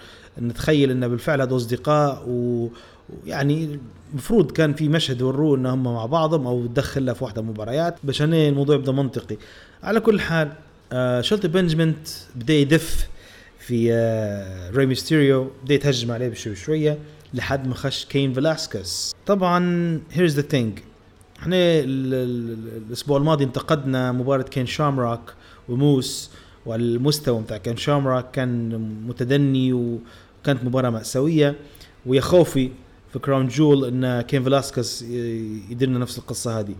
[0.41, 3.79] نتخيل إن بالفعل هذول أصدقاء ويعني
[4.11, 7.95] المفروض كان في مشهد وروه إن هم مع بعضهم أو دخلها في واحدة من المباريات
[8.21, 9.37] هنا الموضوع يبدأ منطقي.
[9.83, 10.51] على كل حال
[10.93, 11.95] آه شلتون بنجامين
[12.35, 13.07] بدأ يدف
[13.59, 16.97] في آه ري ميستيريو بدأ يتهجم عليه بشوي شوية
[17.33, 20.79] لحد ما خش كين فيلاسكس طبعا هيرز ذا ثينج
[21.39, 25.21] إحنا ال- ال- الأسبوع الماضي انتقدنا مباراة كين شامراك
[25.69, 26.29] وموس
[26.65, 28.69] والمستوى بتاع كين شامراك كان
[29.07, 31.55] متدني وكانت مباراة مأساوية.
[32.05, 32.69] ويا خوفي
[33.13, 36.75] في كراون جول إن كين فيلاسكس يدير نفس القصة هذه.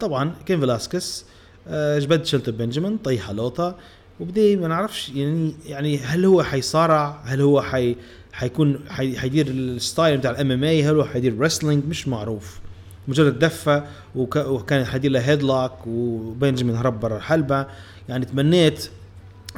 [0.00, 1.37] طبعا كين فيلاسكس آه،
[1.70, 3.76] جبد شلتون بنجامين طيحة لوطة.
[4.20, 7.96] وبدي ما نعرفش يعني يعني هل هو حيصارع؟ هل هو حي
[8.32, 12.60] حيكون حي حيدير الستايل بتاع الام ام اي هل هو حيدير رسلينج مش معروف.
[13.08, 17.66] مجرد دفة وك وكان حيدير له هيدلوك وبنجامين هرب برا الحلبة.
[18.08, 18.88] يعني تمنيت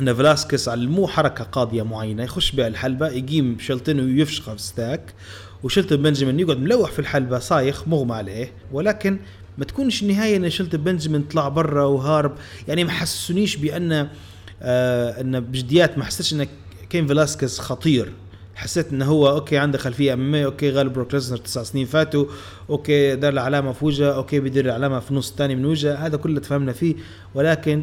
[0.00, 5.14] إن فلاسكس علموه حركة قاضية معينة يخش بها الحلبة يقيم شلتون ويفشخه في ستاك.
[5.62, 8.52] وشلتون بنجامين يقعد ملوح في الحلبة صايخ مغمى عليه.
[8.72, 9.18] ولكن
[9.60, 12.32] ما تكونش النهايه ان شلتون بنجامين طلع برا وهارب.
[12.68, 14.08] يعني ما حسسونيش بأن
[14.62, 16.46] آه أن بجديات ما حسيتش أن
[16.90, 18.12] كين فيلاسكيز خطير.
[18.54, 22.26] حسيت أنه هو أوكي عنده خلفية اماميه أوكي غالب بروك ليزنر تسع سنين فاتوا
[22.70, 25.94] أوكي دار له علامه في وجهه أوكي بيدير علامه في النص الثاني من وجهه.
[25.94, 26.94] هذا كله تفهمنا فيه.
[27.34, 27.82] ولكن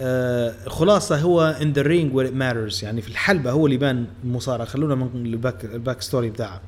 [0.00, 4.66] آه الخلاصه هو ان ذا رينج وير ماترز يعني في الحلبة هو اللي يبان المصارعة.
[4.66, 6.60] خلونا من الباك الباك ستوري بتاعها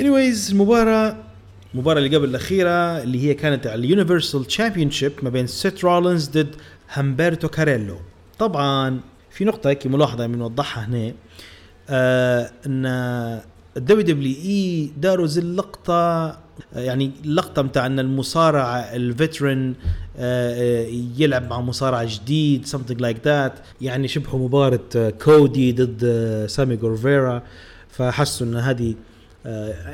[0.00, 1.16] anyways المباراة
[1.76, 4.90] المباراه اللي قبل الأخيرة اللي هي كانت على اليونيفرسال تشامبيون
[5.22, 6.56] ما بين سيت رولينز ضد
[6.96, 7.96] همبرتو كاريلو.
[8.38, 11.12] طبعا في نقطة هيك ملاحظة بنوضحها هنا
[11.90, 12.86] آه إن
[13.76, 16.36] الدبليو دبليو إي داروا زي اللقطة آه،
[16.74, 19.74] يعني اللقطة بتاع إن المصارع الفترن
[20.16, 20.86] آه
[21.18, 26.76] يلعب مع مصارع جديد something like that يعني شبه مباراة آه، كودي ضد آه، سامي
[26.76, 27.42] جورفيرا
[27.88, 29.15] فحسوا إن هذه آه،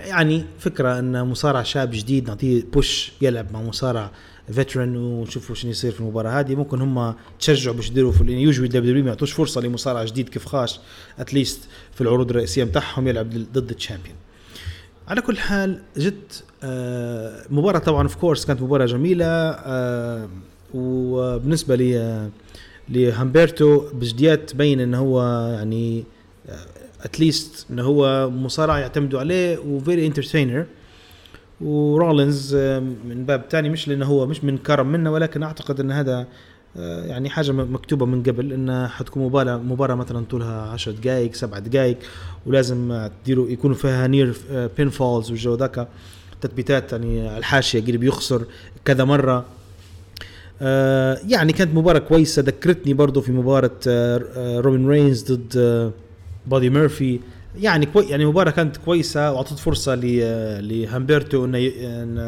[0.06, 4.10] يعني فكرة إن مصارع شاب جديد نعطيه بوش يلعب مع مصارع
[4.52, 6.54] فيترن ونشوفوا شنو يصير في المباراة هذه.
[6.54, 10.80] ممكن هم تشجعوا باش يديروا في يوجوالي دبليو ما يعطوش فرصة لمصارع جديد كيف خاش؟
[11.18, 11.60] اتليست
[11.94, 14.16] في العروض الرئيسية بتاعهم يلعب ضد الشامبيون
[15.08, 20.28] على كل حال جت آه مباراة طبعا اوف كورس كانت مباراة جميلة آه
[20.74, 22.28] وبالنسبة لي
[22.88, 26.04] لهامبرتو بجديات تبين انه هو يعني
[27.02, 30.66] اتليست انه هو مصارع يعتمدوا عليه وفيري انترتينر
[31.60, 32.54] ورولينز
[33.08, 36.26] من باب تاني مش لأنه هو مش من كرم منه ولكن أعتقد إن هذا
[36.76, 41.34] آه، يعني حاجة م- مكتوبة من قبل انها حتكون مباراة مباراة مثلا طولها 10 دقائق
[41.34, 41.96] 7 دقائق
[42.46, 44.34] ولازم تديروا يكونوا فيها نير
[44.76, 45.88] بين فولز والجو ذاك
[46.40, 48.42] تثبيتات يعني على الحاشية قريب يخسر
[48.84, 49.44] كذا مرة.
[50.62, 55.92] آه، يعني كانت مباراة كويسة ذكرتني برضو في مباراة آه، آه، روبن رينز ضد
[56.46, 57.20] بودي ميرفي.
[57.60, 59.86] يعني كوي يعني مباراة كانت كويسة وأعطت
[60.22, 61.58] آه، لهامبرتو إنه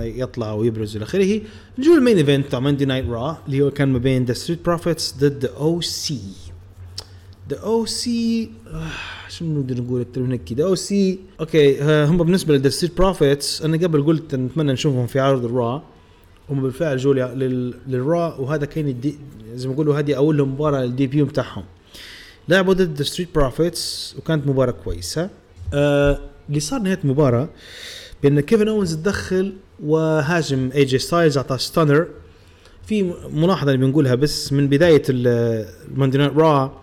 [0.03, 1.40] يطلع ويبرز إلى آخره.
[1.79, 5.14] نجو المين إيفنت تاع ماندي نايت را اللي هو كان ما بين ذا ستريت بروفيتس
[5.20, 6.20] ضد أو سي
[7.50, 8.50] ذا أو سي
[9.29, 12.98] شنو نقدر نقول أكثر من هيك؟ ذا أو سي أوكي آه، هم بالنسبة لذا ستريت
[12.98, 15.83] بروفيتس أنا قبل قلت نتمنى نشوفهم في عرض الرا.
[16.50, 18.94] هم بالفعل جو لل- للرا وهذا كان
[19.55, 21.64] زي ما يقولوا هذه اول مباراة الديبيو بتاعهم.
[22.48, 25.30] لعبوا ضد ستريت بروفيتس وكانت مباراة كويسة.
[25.74, 27.48] آه اللي صار نهاية المباراه
[28.22, 29.52] بأن كيفن اونز تدخل
[29.85, 32.07] وهاجم اي جي ستايلز أعطاه ستانر
[32.87, 36.83] في ملاحظة اللي بنقولها بس من بداية الماندي نايت را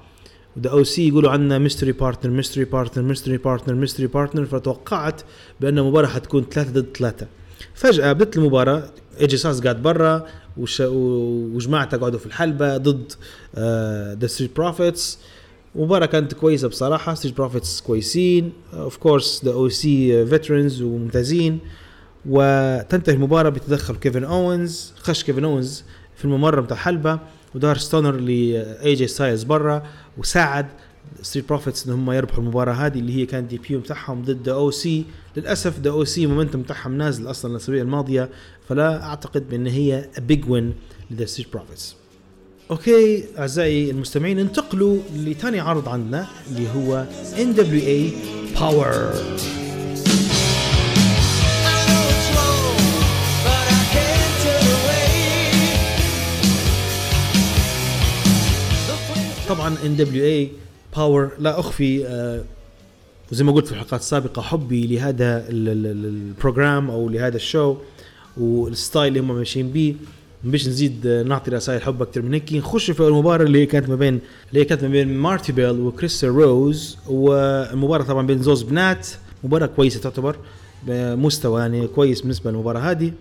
[0.59, 5.21] ذا أو سي يقولوا عنا ميستري بارتنر ميستري بارتنر ميستري بارتنر ميستري بارتنر فتوقعت
[5.61, 7.27] بأن المباراه حتكون ثلاثة ضد ثلاثة.
[7.73, 8.83] فجأة بدت المباراة
[9.19, 13.11] ايجي ساس قاعد برا وجماعته قعدوا في الحلبة ضد
[14.19, 15.19] ذا ستريت بروفيتس
[15.75, 21.59] مباراة كانت كويسة بصراحة ستريت بروفيتس كويسين اوف كورس ذا أو سي فيترنز وممتازين
[22.25, 25.83] وتنتهي المباراة بتدخل كيفن اونز خش كيفن اونز
[26.15, 27.19] في الممر بتاع الحلبة
[27.55, 29.83] ودار ستونر لاي جي ستايلز برا
[30.17, 30.65] وساعد
[31.21, 34.71] ستريت بروفيتس إن هم يربحوا المباراة هذه اللي هي كانت دي بيو بتاعهم ضد أو
[34.71, 35.05] سي
[35.37, 38.29] للأسف ذا أو سي مومنتم بتاعهم نازل أصلا الأسابيع الماضية
[38.69, 40.73] فلا أعتقد بأن هي بيج وين
[41.11, 41.95] لذا ستريت بروفيتس
[42.71, 47.05] أوكي أعزائي المستمعين انتقلوا لثاني عرض عندنا اللي هو
[47.39, 48.11] ان دبليو اي
[48.59, 49.13] باور
[59.49, 60.49] طبعا ان دبليو اي
[60.97, 62.43] باور لا أخفي آه
[63.31, 67.75] وزي ما قلت في الحلقات السابقة حبي لهذا ال- ال- ال- البروجرام أو لهذا الشو
[68.37, 69.93] والستايل اللي هم ماشيين بيه.
[70.45, 72.53] مش نزيد آه، نعطي رسائل حب أكثر من هيك.
[72.53, 74.19] نخش في المباراة اللي كانت ما بين
[74.53, 79.07] اللي كانت ما بين مارتي بيل وكريستال روز والمباراة طبعا بين زوز بنات.
[79.43, 80.35] مباراة كويسة تعتبر
[80.87, 83.11] بمستوى يعني كويس بالنسبة للمباراة هذه.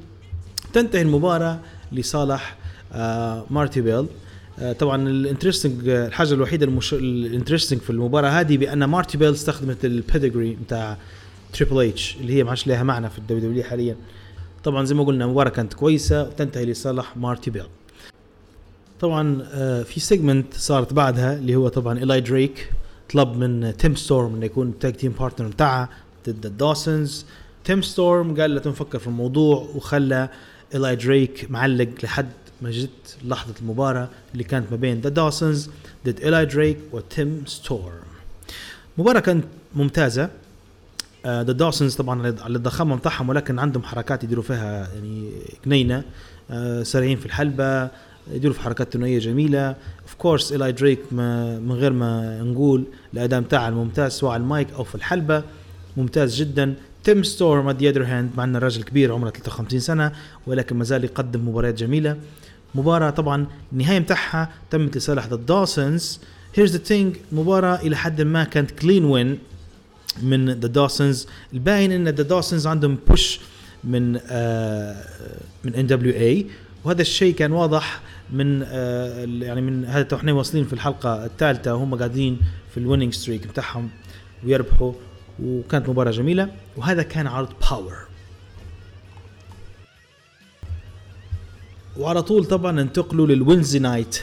[0.73, 1.61] تنتهي المباراة
[1.93, 2.57] لصالح
[2.93, 4.07] آه مارتي بيل.
[4.59, 6.95] آه طبعا الانترستنج الحاجة الوحيدة المش...
[6.95, 10.97] الانترستنج في المباراة هذه بأن مارتي بيل استخدمت البيدجري بتاع
[11.53, 13.97] تريبل اتش اللي هي ما عادش لها معنى في الدبليو دبليو حاليا.
[14.65, 17.67] طبعا زي ما قلنا المباراة كانت كويسة وتنتهي لصالح مارتي بيل.
[19.01, 22.71] طبعا آه في سيجمنت صارت بعدها اللي هو طبعا ايلاي دريك
[23.13, 25.89] طلب من تيم ستورم إنه يكون تاج تيم بارتنر بتاعها
[26.29, 27.27] ضد الدوسنز.
[27.65, 29.69] تيم ستورم قال له تو نفكر في الموضوع.
[29.75, 30.29] وخلى
[30.75, 32.29] ايلاي دريك معلق لحد
[32.63, 35.71] ما جت لحظة المباراة اللي كانت ما بين The Dawsons
[36.07, 37.93] ضد ايلاي دريك وتيم ستورم.
[38.99, 39.45] مباراة كانت
[39.75, 40.31] ممتازة.
[41.27, 45.31] The Dawsons طبعا على الضخامة بتاعهم ولكن عندهم حركات يديروا فيها يعني
[45.67, 46.05] جنينة
[46.51, 47.91] آه، سريعين في الحلبة
[48.33, 49.69] يديروا في حركات ثنائية جميلة.
[50.03, 54.85] of course ايلاي دريك من غير ما نقول الأداء بتاعه الممتاز سواء على المايك أو
[54.85, 55.43] في الحلبة
[55.97, 56.75] ممتاز جدا.
[57.05, 60.13] تيم ستورم at the hand مع إنه راجل كبير عمره 53 سنة
[60.47, 62.17] ولكن ما زال يقدم مباريات جميلة.
[62.75, 66.21] مباراة طبعا النهاية متاعها تمت لصالح The Dawsons
[66.55, 69.39] here's the thing مباراة إلى حد ما كانت clean win
[70.23, 73.41] من The Dawsons الباين إن The Dawsons عندهم push
[73.85, 75.05] من آه
[75.65, 76.47] من NWA
[76.85, 78.01] وهذا الشيء كان واضح
[78.33, 81.75] من آه يعني من هذا إحنا واصلين في الحلقة الثالثة.
[81.75, 83.91] وهم قاعدين في ال winning streak بتاعهم
[84.45, 84.93] ويربحوا
[85.43, 86.49] وكانت مباراة جميلة.
[86.77, 87.97] وهذا كان عرض Power
[91.97, 94.23] وعلى طول طبعا ننتقلوا لل Wednesday Night.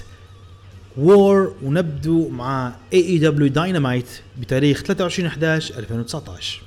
[0.98, 4.06] War ونبدو مع AEW Dynamite
[4.38, 6.62] بتاريخ 23 11 2019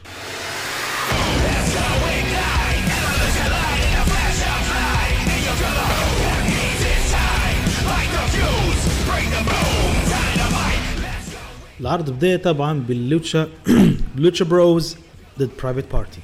[11.80, 13.48] العرض بداية طبعا بال Lucha
[14.16, 14.96] Lucha Bros
[15.38, 16.20] ضد Private Party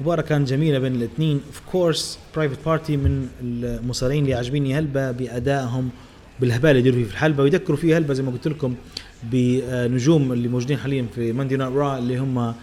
[0.00, 1.40] مباراة كانت جميلة بين الاثنين.
[1.46, 5.90] of course Private Party من المصارعين اللي عاجبيني هلبة بأدائهم
[6.40, 8.74] بالهبال اللي يديروا فيه في الحلبة ويذكروا فيه هلبة زي ما قلت لكم
[9.22, 12.54] بنجوم اللي موجودين حاليا في Monday Night Raw اللي هم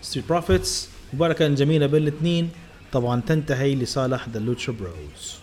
[0.00, 2.50] Street Profits مباراة كانت جميلة بين الاثنين.
[2.92, 5.34] طبعا تنتهي لصالح The Lucha Bros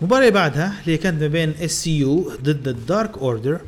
[0.00, 3.60] المباراة اللي بعدها اللي كانت ما بين SCU ضد ال Dark Order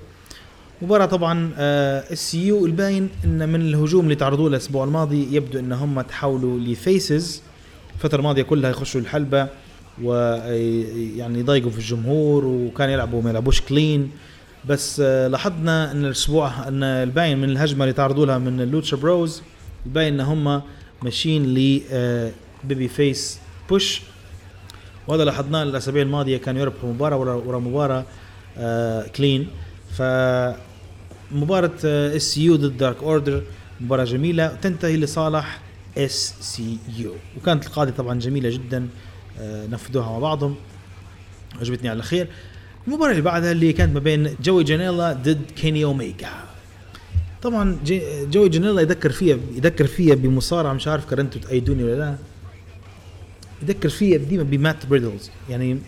[0.82, 6.58] مباراة طبعا SCU الباين إن من الهجوم اللي تعرضوه الأسبوع الماضي يبدو إن هم تحولوا
[6.61, 7.42] ل faces
[7.94, 9.48] الفترة الماضية كلها يخشوا الحلبة
[10.02, 14.11] ويعني يضايقوا في الجمهور وكان يلعبوا ما يلعبوش clean.
[14.68, 18.96] بس آه، لاحظنا إن الأسبوع إن الباين من الهجمة اللي تعرضوا لها من ال Lucha
[18.96, 19.42] Bros
[19.87, 20.62] الباين إن هم
[21.02, 21.80] ماشيين ل
[22.64, 24.02] baby face push.
[25.09, 28.04] وهذا لاحظناه الأسابيع الماضية كانوا يربحوا مباراة ورا, مباراة
[28.59, 29.46] آه clean.
[29.98, 30.02] ف
[31.33, 31.85] مباراة
[32.16, 33.42] SCU ضد Dark Order
[33.80, 35.61] مباراة جميلة تنتهي لصالح
[35.98, 38.88] SCU وكانت القاضية طبعا جميلة جدا
[39.38, 40.54] آه نفذوها مع بعضهم.
[41.61, 42.28] عجبتني على خير.
[42.87, 46.30] المباراة اللي بعدها اللي كانت ما بين جوي جانيلا ضد كيني أوميجا.
[47.42, 47.78] طبعا
[48.30, 52.16] جوي جانيلا يذكر فيها يذكر فيها بمصارعة مش عارف كان انتوا تأيدوني ولا لا.
[53.62, 55.30] يذكر فيها ديما بمات ريدل.
[55.50, 55.78] يعني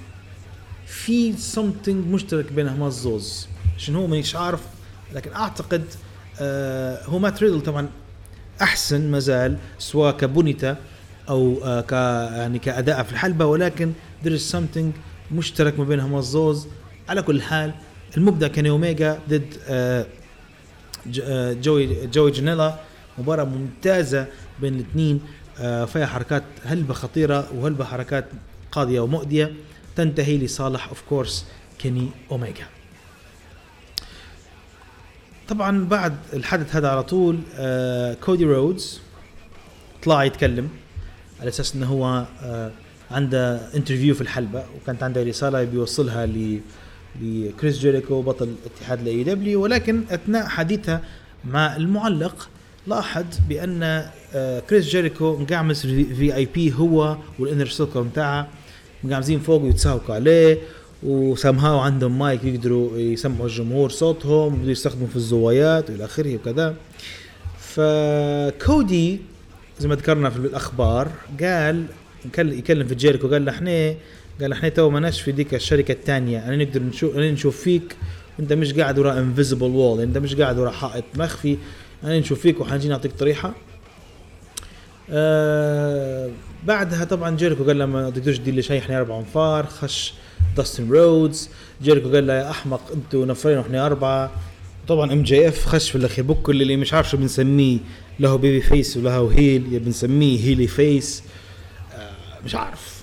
[0.87, 3.49] في something مشترك بينهم الزوز.
[3.77, 4.61] عشان هو مش عارف.
[5.15, 5.85] لكن أعتقد
[6.41, 7.89] آه هو مات ريدل طبعا
[8.63, 10.77] أحسن مازال سواء كبونيتا
[11.29, 11.93] أو آه ك
[12.37, 13.93] يعني كأداء في الحلبة ولكن
[14.25, 14.87] there is something
[15.33, 16.67] مشترك ما بينهم الزوز.
[17.09, 17.75] على كل حال
[18.17, 20.07] المبدع كان اوميجا ضد آه
[21.23, 22.75] آه، جوي جوي جانيلا
[23.19, 24.27] مباراة ممتازة
[24.61, 25.21] بين الاثنين
[25.87, 28.25] فيها حركات هلبة خطيرة وهلبة حركات
[28.73, 29.53] قاضية ومؤدية
[29.97, 31.45] تنتهي لصالح of course
[31.79, 32.65] كيني اوميجا
[35.49, 39.01] طبعا بعد الحدث هذا على طول آه كودي رودز
[40.03, 40.69] طلع يتكلم
[41.41, 42.71] على أساس إنه هو آه
[43.11, 46.61] عنده interview في الحلبة وكانت عنده رسالة بيوصلها ل
[47.23, 51.01] لكريس جيريكو بطل اتحاد ال AEW ولكن أثناء حديثها
[51.45, 52.49] مع المعلق
[52.87, 54.11] لاحظ بأن
[54.71, 58.49] كريس جيريكو مقعمز في VIP هو وال Inner Circle بتاعه
[59.05, 60.59] مقعمزين فوق ويتساوقوا عليه.
[61.03, 66.75] وسمهاو عندهم مايك يقدروا يسمعوا الجمهور صوتهم ويقدروا يستخدموا في الزوايات وإلى آخره وكذا.
[67.59, 69.21] فكودي
[69.79, 71.09] زي ما ذكرنا في الأخبار
[71.43, 71.87] قال
[72.35, 73.95] كل- يكلم في جيريكو قال له إحنا
[74.41, 77.97] قال إحنا تو ماناش في ديك الشركة الثانية أنا نقدر نشوف أنا نشوف فيك
[78.41, 81.57] انت مش قاعد وراء invisible wall أنت مش قاعد وراء حائط مخفي
[82.05, 83.55] أنا نشوف فيك وحنجي نعطيك طريحة.
[85.11, 86.31] آه
[86.65, 90.15] بعدها طبعا جيريكو قال له ما تقدرش تدير لي شيء إحنا أربع أنفار خش
[90.57, 91.49] داستن رودز
[91.83, 94.31] جيريكو قال له يا أحمق أنتوا نفرين وإحنا أربعة.
[94.89, 97.79] طبعا MJF خش في الأخير بكل اللي مش عارف شو بنسميه.
[98.21, 101.23] له baby face وله heel يا بنسميه heely face.
[101.95, 102.97] آه مش عارف.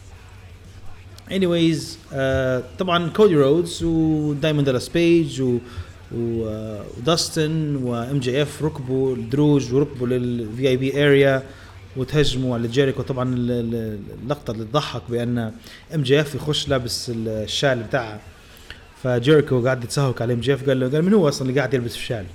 [1.30, 1.82] Anyways
[2.13, 5.43] آه طبعا كودي رودز ودايموند دالاس بيج
[6.15, 11.44] وداستن و MJF ركبوا الدروج وركبوا لل VIP area
[11.98, 13.02] وتهجموا على جيريكو.
[13.02, 15.52] طبعا ال- ال- اللقطة اللي تضحك بأن
[15.96, 18.20] MJF يخش لابس الشال بتاعها
[19.04, 20.70] فجيريكو قاعد يتسهق على MJF.
[20.70, 22.26] قال له قال من هو أصلا اللي قاعد يلبس الشال؟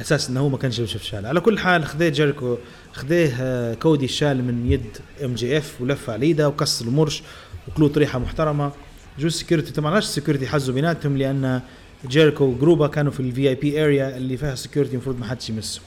[0.00, 1.26] أساس إنه هو ما كانش يلبس الشال.
[1.26, 2.56] على كل حال خذيه جيريكو
[2.92, 4.86] خذيه آه، كودي الشال من يد
[5.24, 7.22] MJF ولف على إيده وكسر المرش
[7.68, 8.72] وكلوا طريحه محترمة.
[9.18, 11.60] جو security طبعا علاش ال security حزوا بيناتهم لأن
[12.08, 15.50] جيريكو و group ه كانوا في ال VIP area اللي فيها security المفروض ما حدش
[15.50, 15.80] يمسه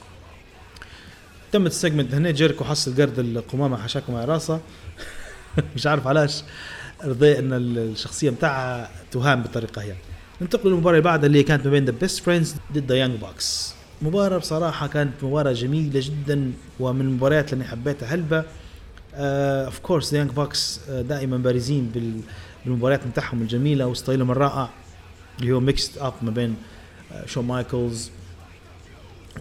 [1.51, 4.59] تمت ال segment هنا جيريكو حصل قرد القمامة حشاكم على راسه.
[5.75, 6.43] مش عارف علاش.
[7.03, 9.93] رضي إن الشخصية بتاعها تهان بالطريقة هي.
[10.41, 14.37] ننتقل للمباراة اللي بعدها اللي كانت ما بين The Best Friends ضد Young Bucks مباراة
[14.37, 18.43] بصراحة كانت مباراة جميلة جدا ومن المباريات اللي حبيتها هلبة
[19.15, 22.21] of course Young Bucks دائما بارزين بال-
[22.65, 24.69] بالمباريات بتاعهم الجميلة و style هم الرائع
[25.41, 26.55] اللي هو mixed up ما بين
[27.11, 28.09] آه، شون مايكلز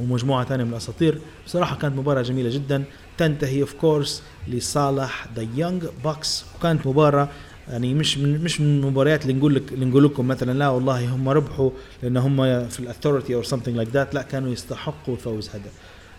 [0.00, 1.20] ومجموعة ثانية من الأساطير.
[1.46, 2.84] بصراحة كانت مباراة جميلة جدا.
[3.18, 7.28] تنتهي of course لصالح The Young Bucks وكانت مباراة
[7.68, 11.14] يعني مش من مش من المباريات اللي نقول لك اللي نقول لكم مثلا لا والله
[11.14, 11.70] هم ربحوا
[12.02, 15.70] لأن هم في ال authority أو something like that لا كانوا يستحقوا الفوز هذا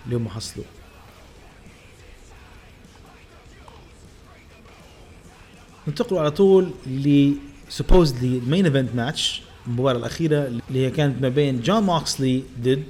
[0.05, 0.65] اللي هم حصلوا.
[5.87, 7.31] ننتقل على طول ل
[7.77, 12.83] supposedly ال main event match المباراة الأخيرة اللي هي كانت ما بين جون موكسلي ضد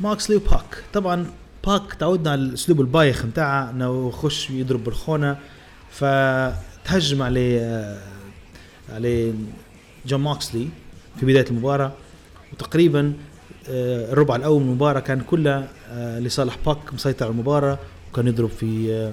[0.00, 1.26] موكسلي وباك طبعا
[1.66, 5.38] باك تعودنا على الأسلوب البايخ متاعه إنه يخش يضرب بالخونة
[5.90, 7.98] فتهجم عليه آه،
[8.92, 9.32] عليه
[10.06, 10.68] جون موكسلي
[11.20, 11.92] في بداية المباراة.
[12.52, 13.12] وتقريبا
[13.68, 17.78] آه، الربع الأول من المباراة كان كله آه، لصالح باك مسيطر على المباراة
[18.12, 19.12] وكان يضرب في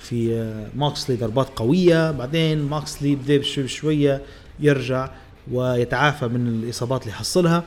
[0.00, 2.10] في موكسلي ضربات قوية.
[2.10, 4.22] بعدين موكسلي بدأ بشوي بشوية
[4.60, 5.10] يرجع
[5.52, 7.62] ويتعافى من الإصابات اللي حصلها.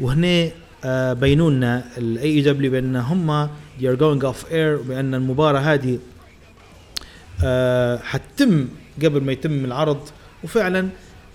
[0.00, 0.50] وهنا
[0.84, 3.46] آه، بينوا لنا ال AEW بأن هم
[3.80, 5.98] they are going off air بأن المباراة هذه
[7.44, 8.68] آه، حتتم
[9.02, 10.00] قبل ما يتم العرض.
[10.44, 10.88] وفعلا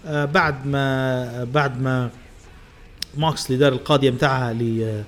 [0.05, 2.09] آه، بعد ما بعد ما
[3.17, 5.03] موكسلي دار القاضية متاعها ل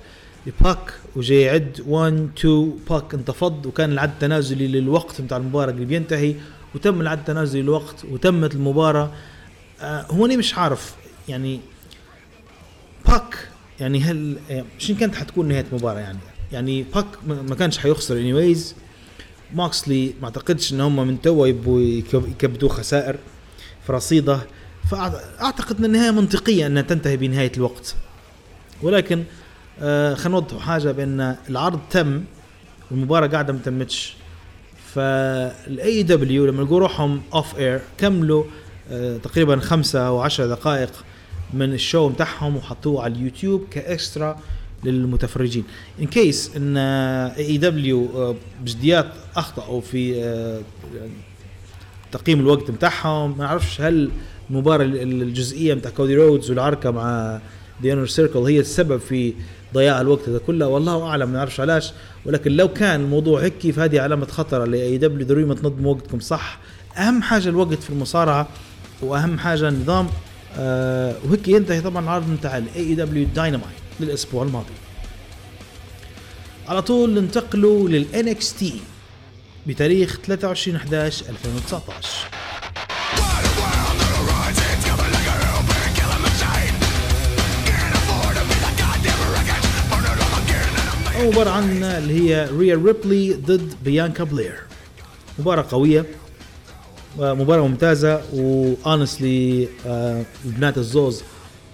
[0.46, 6.34] لباك وجاي يعد 1 2 باك انتفض وكان العد التنازلي للوقت متاع المباراة اللي بينتهي
[6.74, 9.10] وتم العد التنازلي للوقت وتمت المباراة.
[9.80, 10.94] آه هو أنا مش عارف
[11.28, 11.60] يعني
[13.08, 13.48] باك
[13.80, 14.36] يعني هل
[14.78, 16.18] شنو كانت حتكون نهاية المباراة يعني؟
[16.52, 18.74] يعني باك ما كانش حيخسر anyways
[19.54, 23.16] موكسلي ما اعتقدش إن هم من توا يبوا يكب- يكبدوا خسائر
[23.86, 24.40] في رصيده
[24.90, 27.94] فاعتقد إن النهاية منطقية إنها تنتهي بنهاية الوقت.
[28.82, 29.24] ولكن
[29.80, 32.24] آه خلينا نوضح حاجة بأن العرض تم
[32.90, 34.14] والمباراة قاعدة ما تمتش.
[34.94, 38.44] فال AEW لما يلقوا روحهم off air كملوا
[38.90, 40.90] آه تقريبا خمسة أو عشر دقائق
[41.54, 44.38] من ال show بتاعهم وحطوه على اليوتيوب ك extra
[44.84, 45.64] للمتفرجين.
[46.00, 46.76] in case ان
[47.36, 50.60] AEW بجديات اخطاوا في آه،
[52.12, 54.10] تقييم الوقت بتاعهم ما نعرفش هل
[54.50, 57.40] المباراة ال- الجزئية بتاع كودي رودز والعركة مع
[57.82, 59.34] The Inner Circle هي السبب في
[59.74, 61.92] ضياع الوقت هذا كله؟ والله أعلم ما نعرفش علاش.
[62.26, 66.58] ولكن لو كان الموضوع هيك فهذه علامة خطر ل AEW ضروري ما تنظموا وقتكم صح.
[66.98, 68.48] أهم حاجة الوقت في المصارعة
[69.02, 70.06] وأهم حاجة النظام
[70.58, 73.70] آه وهيك ينتهي طبعا العرض بتاع ال AEW Dynamite
[74.00, 74.72] للأسبوع الماضي.
[76.68, 78.80] على طول ننتقلوا لل NXT
[79.66, 82.08] بتاريخ 23 11 2019
[91.16, 94.54] أول مباراة عندنا اللي هي ريا ريبلي ضد بيانكا بلير
[95.38, 96.06] مباراة قوية.
[97.18, 99.68] مباراة ممتازة و honestly
[100.44, 101.22] البنات الزوز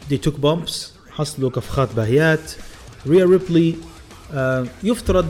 [0.09, 2.53] they took bumps حصلوا كفخات باهيات.
[3.07, 3.75] ريا ريبلي
[4.35, 5.27] آه يفترض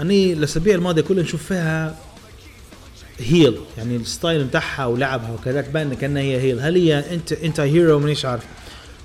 [0.00, 1.96] أني الأسابيع الماضية كلها نشوف فيها
[3.18, 7.60] heel يعني ال style بتاعها ولعبها وكذا تبان كأنها هي heel هل هي anti anti
[7.60, 8.44] hero مانيش عارف.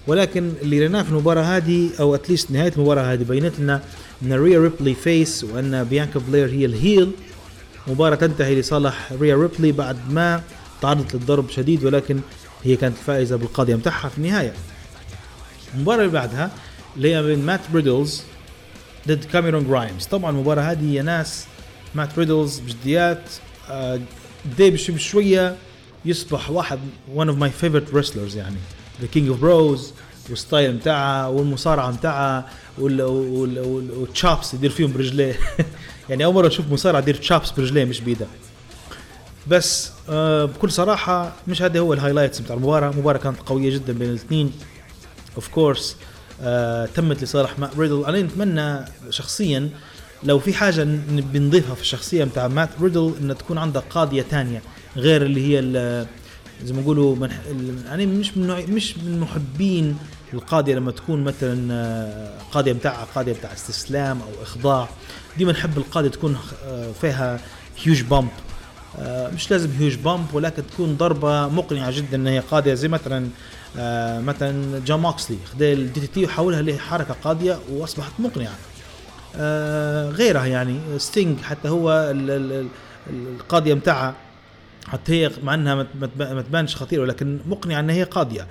[0.08, 3.82] ولكن اللي ريناه في المباراة هذه أو at least نهاية المباراة هذه بينت لنا
[4.24, 7.12] إن ريا ريبلي face وأن بيانكا بلير هي ال heel.
[7.88, 10.44] مباراة تنتهي لصالح ريا ريبلي بعد ما
[10.82, 12.20] تعرضت للضرب شديد ولكن
[12.64, 14.54] هي كانت فائزة بالقاضية متاعها في النهاية
[15.76, 16.52] المباراة اللي بعدها
[16.98, 18.24] اللي هي بين مات ريدلز
[19.08, 21.46] ضد كاميرون جرايمز طبعا المباراة هذه يا ناس
[21.96, 23.22] مات ريدلز بجديات
[23.70, 24.00] آه،
[24.58, 25.56] دي بش- بشوية
[26.06, 26.80] يصبح واحد
[27.18, 28.56] one of my favorite wrestlers يعني
[29.02, 29.80] the king of bros
[30.30, 35.36] وال style متاعها والمصارعة متاعها وال- وال- وال- وال chops يدير فيهم برجليه
[36.10, 38.26] يعني أول مرة نشوف مصارع يدير chops برجليه مش بإيده.
[39.48, 42.92] بس آه بكل صراحة مش هذا هو ال highlights بتاع المباراة.
[42.92, 44.52] المباراة كانت قوية جدا بين الاثنين.
[45.36, 45.96] of course
[46.42, 49.70] آه تمت لصالح مات ريدل أنا نتمنى شخصيا
[50.24, 54.62] لو في حاجة ن- بنضيفها في الشخصية بتاع مات ريدل ان تكون عندها قاضية تانية
[54.96, 55.60] غير اللي هي
[56.64, 56.82] زي ما
[57.52, 59.98] ال- يعني مش من مش من محبين
[60.34, 60.76] القاضية.
[60.76, 64.90] لما تكون مثلا آه، قاضية بتاعها قاضية بتاع استسلام أو إخضاع.
[65.38, 67.40] ديما نحب القاضية تكون آه، فيها
[67.84, 68.30] huge bump
[69.00, 72.18] آه، مش لازم huge bump ولكن تكون ضربة مقنعة جدا.
[72.18, 73.28] إن هي قاضية زي مثلا
[73.78, 78.56] آه، مثلا جون موكسلي خذ ال DDT وحولها لحركة قاضية وأصبحت مقنعة.
[80.12, 82.52] غيرها يعني ستينج حتى هو ال- ال-
[83.10, 84.16] ال- القاضية متاعها.
[84.88, 85.76] حتى هي مع إنها
[86.20, 88.48] ما تبانش خطيره ولكن مقنعة إن هي قاضية.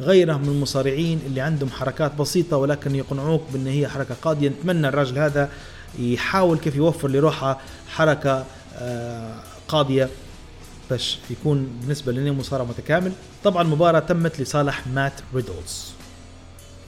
[0.00, 4.48] غيره من المصارعين اللي عندهم حركات بسيطة ولكن يقنعوك بإن هي حركة قاضية.
[4.48, 5.48] نتمنى الراجل هذا
[5.98, 8.44] يحاول كيف يوفر لروحه حركة
[8.74, 9.34] آه،
[9.68, 10.08] قاضية
[10.90, 13.12] باش يكون بالنسبة لنا مصارع متكامل.
[13.44, 15.92] طبعا المباراه تمت لصالح مات ريدولز.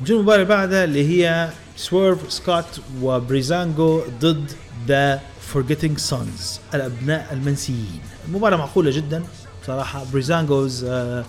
[0.02, 4.52] نجي المباراة اللي بعدها اللي هي سويرف سكوت وبريزانجو ضد
[4.88, 8.00] The Forgotten Sons الأبناء المنسيين.
[8.28, 9.24] المباراة معقولة جدا.
[9.62, 11.24] بصراحة بريزانجوز آه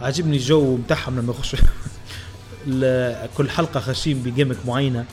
[0.00, 1.58] عجبني الجو بتاعهم لما يخشوا
[3.36, 5.04] كل حلقة خاشين ب gimmick معينة.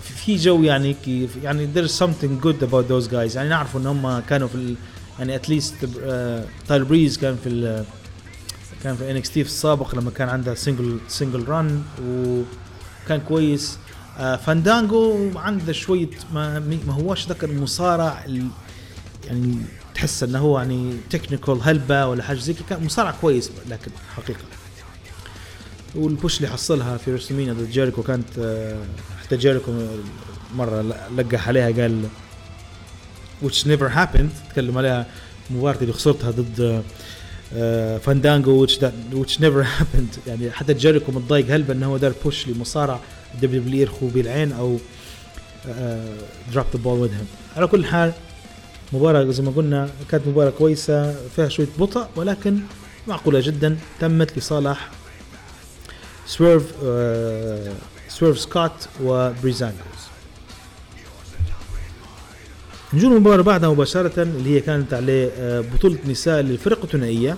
[0.00, 3.36] في- جو يعني كيف يعني there's something good about those guys.
[3.36, 4.74] يعني نعرف إن هم كانوا في ال
[5.18, 5.74] يعني at least
[6.68, 7.84] تايل بريز كان في ال
[8.84, 13.78] كان في NXT في السابق لما كان عنده single single run وكان كويس.
[14.18, 18.48] آه فاندانجو عنده شوية ما, ما هوش ذاك المصارع ال-
[19.26, 19.56] يعني
[19.94, 22.64] تحس إنه هو يعني technical هلبة ولا حاجة زي كده.
[22.70, 24.40] كان مصارع كويس لكن حقيقة.
[25.94, 28.76] وال push اللي حصلها في WrestleMania ضد جيريكو كانت آه،
[29.28, 29.72] حتى جيريكو
[30.54, 32.04] مره لقح عليها قال
[33.44, 35.06] which never happened تكلم عليها
[35.50, 36.82] مباراة اللي خسرتها ضد
[37.54, 38.70] آه، فاندانجو which,
[39.12, 40.18] which never happened.
[40.26, 43.00] يعني حتى جيريكو متضايق هلبا انه هو دار push لمصارع
[43.42, 44.78] دبليو دبليو يرخو بالعين أو
[46.52, 47.10] دروب ذا بول وذ
[47.56, 48.12] على كل حال
[48.92, 52.58] مباراة زي ما قلنا كانت مباراة كويسة فيها شوية بطء ولكن
[53.06, 54.90] معقولة جدا تمت لصالح
[56.26, 56.72] سويرف
[58.18, 60.08] سويرف سكوت وبريزانجوز
[62.94, 67.36] نجول المباراة بعدها مباشرة اللي هي كانت عليه آه، بطولة نساء للفرق الثنائية.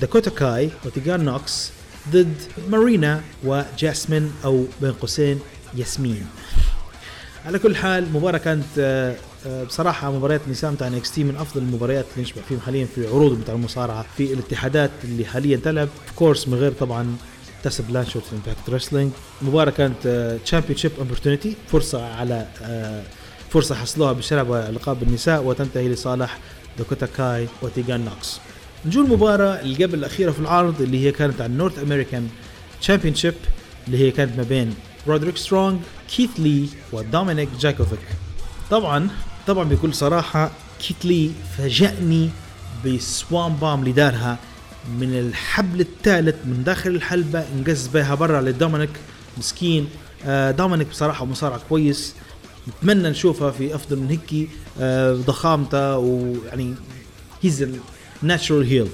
[0.00, 1.70] داكوتا كاي وتيجان نوكس
[2.10, 2.34] ضد
[2.68, 5.40] مارينا وجاسمين أو بين قوسين
[5.74, 6.26] ياسمين.
[7.46, 12.06] على كل حال مباراة كانت آه، آه، بصراحة مباريات النساء بتاع NXT من أفضل المباريات
[12.12, 15.88] اللي نشبح فيهم حاليا في عروض بتاع المصارعة في الاتحادات اللي حاليا تلعب.
[16.16, 17.16] of course من غير طبعا
[17.62, 19.12] تيسا بلانشارد في Impact Wrestling
[19.42, 23.02] مباراة كانت championship opportunity فرصة على آه،
[23.50, 26.38] فرصة حصلوها بشرب لقب النساء وتنتهي لصالح
[26.78, 28.40] داكوتا كاي وتيجان نوكس
[28.86, 32.28] نجو المباراة اللي قبل الأخيرة في العرض اللي هي كانت على ال North
[32.80, 33.34] American Championship
[33.86, 34.74] اللي هي كانت ما بين
[35.08, 35.80] رودريك سترونج
[36.16, 37.98] كيث لي ودومينيك جاكوفيك
[38.70, 39.08] طبعا
[39.46, 40.50] طبعا بكل صراحة
[40.80, 42.30] كيث لي فاجأني
[42.84, 44.38] بال swanton bomb اللي دارها
[45.00, 48.90] من الحبل الثالث من داخل الحلبة انقز بها برا لدومينيك.
[49.38, 49.88] مسكين.
[50.26, 52.14] آه، دومينيك بصراحة مصارع كويس.
[52.68, 54.48] نتمنى نشوفها في أفضل من هيك
[54.80, 56.74] آه، ضخامته ويعني
[57.42, 57.68] he's
[58.22, 58.88] natural heel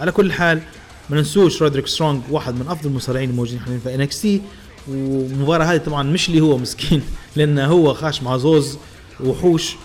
[0.00, 0.62] على كل حال
[1.10, 4.42] ما ننسوش رودريك سترونج واحد من أفضل المصارعين الموجودين حاليا في NXT
[4.88, 7.02] والمباراة هذه طبعا مش اللي هو مسكين
[7.36, 8.78] لأنه هو خاش مع زوز
[9.24, 9.76] وحوش.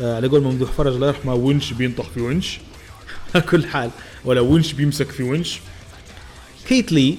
[0.00, 2.60] آه على قول ممدوح فرج الله يرحمه ونش بينطح في ونش
[3.34, 3.90] على كل حال.
[4.24, 5.60] ولا ونش بيمسك في ونش.
[6.68, 7.18] كيث لي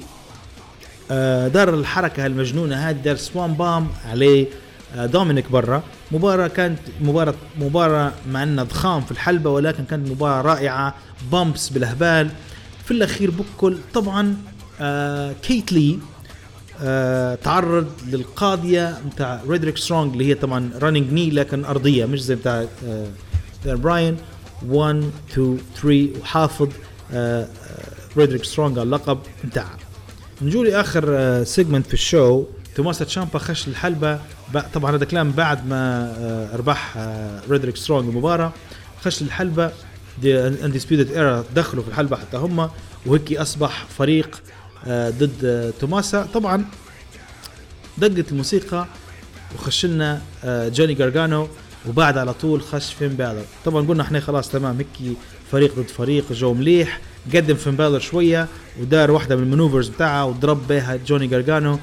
[1.11, 4.47] آه، دار الحركة المجنونة هذه دار swanton bomb عليه
[4.95, 5.83] آه، دومينيك برا.
[6.11, 10.95] مباراة كانت مباراة مباراة مع انها ضخام في الحلبة ولكن كانت مباراة رائعة.
[11.31, 12.29] bumps بالهبال
[12.85, 14.37] في الأخير بكل طبعا
[14.81, 15.99] آه كيث لي
[17.43, 22.65] تعرض للقاضية بتاع رودريك سترونج اللي هي طبعا running knee لكن أرضية مش زي بتاع
[23.65, 24.17] براين.
[24.67, 26.69] 1 2 3 وحافظ
[27.13, 27.47] آه
[28.17, 29.19] آه سترونج على اللقب.
[29.43, 29.77] بتاعه
[30.41, 32.43] نجوا لآخر segment في ال show.
[32.75, 34.19] توماس تشامبا خش الحلبة.
[34.53, 36.55] بع- طبعا هذا كلام بعد ما آه،
[36.97, 38.53] آه، رودريك سترونج المباراة.
[39.05, 39.71] خش الحلبة.
[40.21, 42.69] The Undisputed Era دخلوا في الحلبة حتى هم.
[43.05, 44.41] وهيك أصبح فريق
[44.87, 46.27] آه، ضد آه، توماسا.
[46.33, 46.65] طبعا
[47.97, 48.85] دقت الموسيقى.
[49.55, 51.47] وخش لنا آه، جوني جارجانو
[51.89, 53.43] وبعد على طول خش فين بالر.
[53.65, 55.15] طبعا قلنا إحنا خلاص تمام هيك
[55.51, 56.99] فريق ضد فريق جو مليح
[57.35, 58.47] قدم فين بالر شوية
[58.81, 61.79] ودار واحدة من ال maneuvers بتاعها وضرب بها جوني جارجانو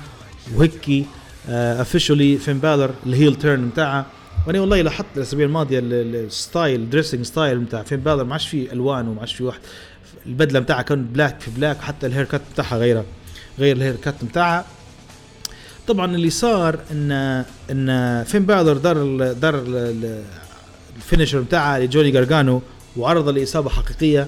[0.55, 1.05] وهيك
[1.49, 4.07] officially فين بالر ال heel turn بتاعها
[4.47, 8.33] وأنا والله لاحظت الأسابيع الماضية ال- ال- ال style dressing style بتاع فين بالر ما
[8.33, 9.61] عادش فيه ألوان وما عادش فيه واحد.
[10.27, 13.05] البدلة بتاعها كان black في black حتى ال haircut بتاعها غيرها
[13.59, 14.65] غير ال haircut بتاعها
[15.89, 17.13] طبعا اللي صار ان
[17.71, 18.97] إن فين بالر دار
[19.33, 20.23] دار ال- ال-
[20.97, 22.63] ال finisher بتاعها لجوني جارجانو
[22.97, 24.27] وعرض لإصابة حقيقية.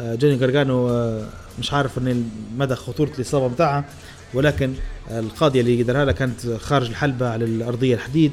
[0.00, 1.26] آه، جوني جارجانو آه،
[1.58, 3.84] مش عارف ان مدى خطورة الإصابة بتاعها
[4.34, 4.72] ولكن
[5.10, 8.32] القاضية اللي دارها لها كانت خارج الحلبة على الأرضية الحديد.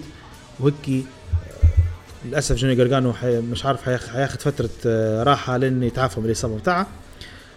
[0.60, 4.70] وهيك آه، للأسف جوني جارجانو مش عارف حياخ- حياخد فترة
[5.24, 6.88] راحة لأن يتعافى من الإصابة بتاعها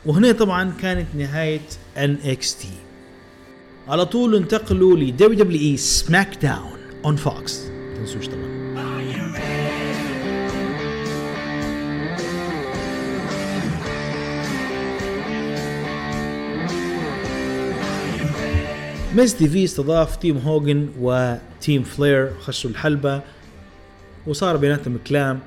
[0.07, 1.61] وهنا طبعا كانت نهاية
[1.97, 2.69] NXT
[3.91, 7.61] على طول انتقلوا ل دبليو إي سماك داون اون فوكس
[7.97, 8.51] تنسوش طبعا.
[19.15, 23.21] Miz TV استضاف تيم هوجن و team فلير خشوا الحلبة
[24.27, 25.41] وصار بيناتهم كلام.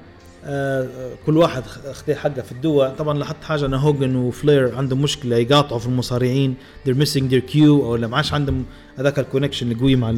[1.26, 2.96] كل واحد اخذ حقه في الدوة.
[2.96, 6.56] طبعا لاحظت حاجة أن هوجن وفلير عندهم مشكلة يقاطعوا في المصارعين
[6.88, 8.66] they're missing their cue أو ما عادش عندهم
[8.98, 10.14] هذاك ال connection القوي مع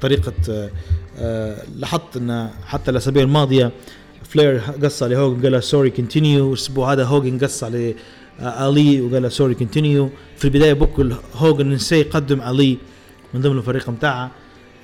[0.00, 0.70] طريقة آه
[1.18, 3.70] آه لاحظت أن حتى الأسابيع الماضية
[4.22, 7.94] فلير قص على هوجن قال sorry continue الأسبوع هذا هوجن قص على
[8.40, 12.78] آه علي وقال له sorry continue في البداية بكل هوجن نسي يقدم علي
[13.34, 14.30] من ضمن الفريق بتاعه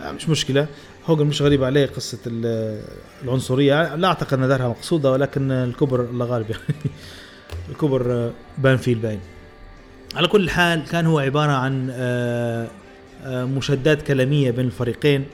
[0.01, 0.67] آه مش مشكلة.
[1.07, 2.83] هوجن مش غريب عليه قصة ال-
[3.25, 3.95] العنصرية.
[3.97, 6.63] لا أعتقد إن دارها مقصودة ولكن الكبر الله غالب يعني.
[7.71, 9.21] الكبر بان فيه الباين.
[10.15, 12.69] على كل حال كان هو عبارة عن آه،
[13.25, 15.25] آه، مشادات كلامية بين الفريقين.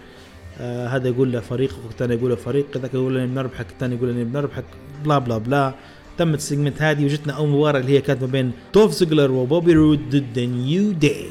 [0.60, 4.16] آه، هذا يقول له فريق والثاني يقول له فريق ذاك يقول له بنربحك الثاني يقول
[4.16, 4.64] له بنربحك
[5.04, 5.74] blah blah blah.
[6.18, 9.72] تمت ال segment هذه وجتنا أول مباراة اللي هي كانت ما بين دولف زيجلر وبوبي
[9.72, 11.26] رود ضد New Day.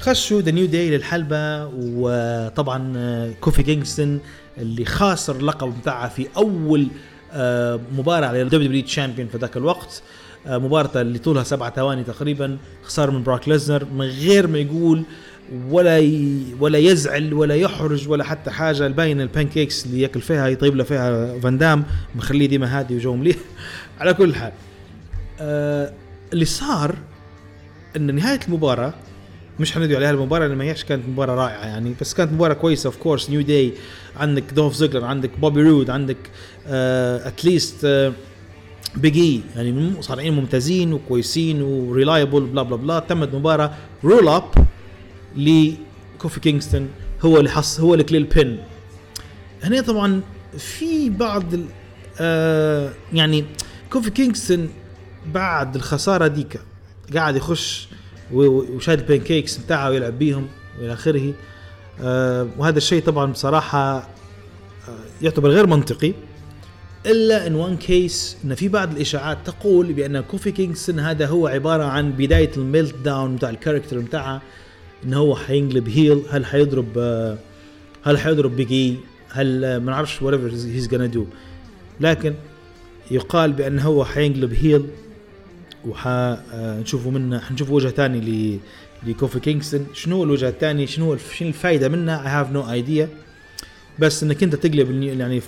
[0.00, 4.20] خشوا The New Day للحلبة وطبعا آه، كوفي كينغستون
[4.58, 6.88] اللي خاسر اللقب بتاعه في أول
[7.32, 10.02] آه، مباراة على ال WW champion في ذاك الوقت.
[10.46, 15.02] آه، مباراة اللي طولها سبعة ثواني تقريبا خسارة من بروك ليسنر من غير ما يقول
[15.70, 16.42] ولا ي...
[16.60, 18.86] ولا يزعل ولا يحرج ولا حتى حاجة.
[18.86, 21.84] الباين ال pancakes اللي ياكل فيها يطيب له فيها فان دام
[22.14, 23.36] مخليه ديما هادي وجو مليح
[24.00, 24.52] على كل حال
[25.40, 25.92] آه
[26.32, 26.94] اللي صار
[27.96, 28.94] إن نهاية المباراة
[29.60, 31.94] مش حندوي عليها المباراة لأن ما هيش كانت مباراة رائعة يعني.
[32.00, 33.72] بس كانت مباراة كويسة of course نيو داي
[34.16, 36.16] عندك دوف زيجلر عندك بوبي رود عندك
[36.66, 38.12] at least آه
[38.96, 43.74] بيجي يعني مصارعين ممتازين وكويسين و reliable بلا بلا بلا تمت مباراة
[44.04, 44.44] roll up
[45.36, 46.88] لكوفي كينغستون
[47.24, 48.58] هو اللي حص هو اللي كلي ال pin
[49.62, 50.20] هنا طبعا
[50.58, 51.44] في بعض
[52.20, 53.44] آه يعني
[53.92, 54.68] كوفي كينغستون
[55.26, 56.60] بعد الخسارة ديك
[57.14, 57.88] قاعد يخش
[58.32, 60.46] وشاد ال pancakes بتاعه ويلعب بيهم
[60.78, 61.32] وإلى آخره.
[62.00, 64.04] آه وهذا الشيء طبعا بصراحة آه
[65.22, 66.12] يعتبر غير منطقي
[67.06, 71.84] إلا in one case إن في بعض الإشاعات تقول بأن كوفي كينغستون هذا هو عبارة
[71.84, 74.42] عن بداية ال meltdown بتاع ال character بتاعه
[75.04, 77.38] إن هو حينقلب heel هل حيضرب آه،
[78.04, 78.96] هل حيضرب بيجي
[79.30, 81.26] هل آه، ما نعرفش whatever he's gonna do
[82.00, 82.34] لكن
[83.10, 84.86] يقال بأن هو حينقلب heel
[85.88, 88.58] وحنشوفوا منه حنشوف وجه ثاني
[89.06, 89.86] لكوفي كينغستون.
[89.94, 93.08] شنو الوجه الثاني شنو شنو الفائده منه؟ I have no idea
[93.98, 95.40] بس إنك أنت تقلب يعني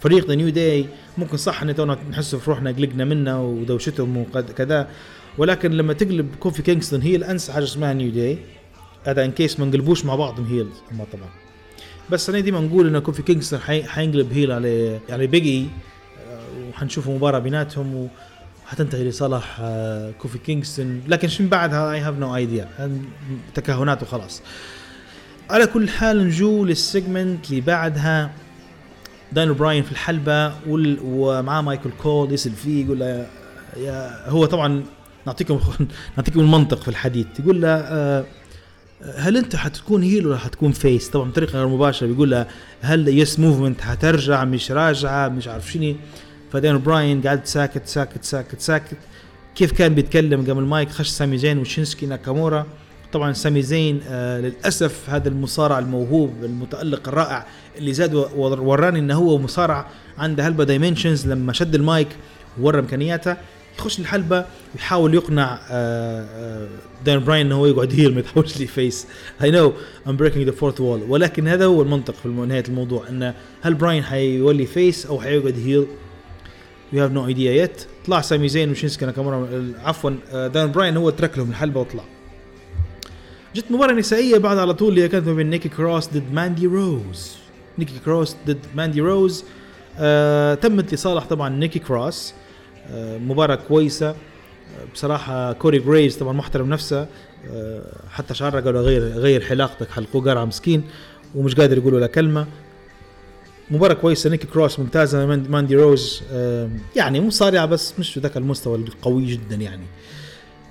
[0.00, 0.86] فريق the نيو داي
[1.18, 4.88] ممكن صح ان تونا نحس في روحنا قلقنا منه ودوشتهم وكذا
[5.38, 8.38] ولكن لما تقلب كوفي كينغستون هيا انسى حاجة اسمها نيو داي
[9.04, 11.28] هذا in case ما نقلبوش مع بعضهم heel هم طبعا.
[12.10, 15.66] بس أنا ديما نقول ان كوفي كينغستون حي- حينقلب heel على على بيجي
[16.70, 18.08] وحنشوف مباراة بيناتهم
[18.66, 21.02] وحتنتهي لصالح آه، كوفي كينغستون.
[21.08, 22.68] لكن من بعدها؟ I have no idea
[23.54, 24.42] تكهنات وخلاص.
[25.50, 28.30] على كل حال نجو لل segment اللي بعدها.
[29.32, 33.26] دان براين في الحلبة وال- ومعاه مايكل كول يسأل فيه يقول له
[33.76, 34.82] يا هو طبعا
[35.26, 35.60] نعطيكم
[36.16, 37.26] نعطيكم المنطق في الحديث.
[37.40, 38.24] يقول له آه،
[39.16, 42.06] هل أنت حتكون heel ولا حتكون face طبعا بطريقة غير مباشرة.
[42.06, 42.46] بيقول له
[42.80, 45.94] هل Yes Movement حترجع؟ مش راجعة؟ مش عارف شنو؟
[46.52, 48.96] فدان براين قاعد ساكت ساكت ساكت ساكت.
[49.54, 52.66] كيف كان بيتكلم قبل المايك خش سامي زين وشينسكي ناكامورا.
[53.12, 57.46] طبعا سامي زين آه للأسف هذا المصارع الموهوب المتألق الرائع
[57.78, 59.86] اللي زاد وراني إنه هو مصارع
[60.18, 62.08] عنده هلبة dimensions لما شد المايك
[62.60, 63.36] وورى امكانياته
[63.78, 64.44] يخش الحلبة
[64.74, 66.68] ويحاول يقنع آه، آه،
[67.04, 69.06] دان براين إنه هو يقعد heel ما يتحولش لي face
[69.42, 69.72] I know
[70.06, 74.04] I'm breaking the fourth wall ولكن هذا هو المنطق في نهاية الموضوع إنه هل براين
[74.04, 75.86] حيولي face أو حيقعد heel
[76.92, 81.10] we have no idea yet طلع سامي زين وشينسكي ناكامورا عفوا آه، دان براين هو
[81.10, 82.04] ترك لهم الحلبة وطلع.
[83.54, 87.36] جت مباراة نسائية بعد على طول اللي كانت ما بين نيكي كروس ضد ماندي روز.
[87.78, 89.44] نيكي كروس ضد ماندي روز.
[89.98, 92.34] آه تمت لصالح طبعا نيكي كروس.
[92.90, 94.08] آه مباراة كويسة.
[94.10, 94.14] آه
[94.94, 97.06] بصراحة كوري جريز طبعا محترم نفسه.
[97.50, 100.82] آه حتى شعره قالوا غير غير حلاقتك حلقوه قرعة مسكين.
[101.34, 102.46] ومش قادر يقول ولا كلمة.
[103.70, 106.22] مباراة كويسة نيكي كروس ممتازة ماند- ماندي روز.
[106.96, 109.86] يعني مصارعة بس مش ذاك المستوى القوي جدا يعني.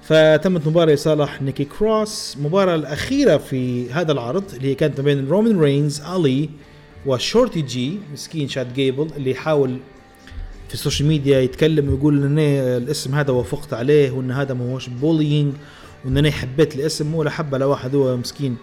[0.04, 2.36] فتمت مباراة لصالح نيكي كروس.
[2.38, 6.50] المباراة الأخيرة في هذا العرض اللي هي كانت بين رومان رينز علي
[7.06, 9.78] وشورتي جي مسكين شاد جيبل اللي يحاول
[10.68, 14.74] في ال social media يتكلم ويقول إن أنا الاسم هذا وافقت عليه وإن هذا ما
[14.74, 15.54] هوش bullying
[16.06, 18.58] وإن أنا حبيت الاسم ولا حبه لواحد هو مسكين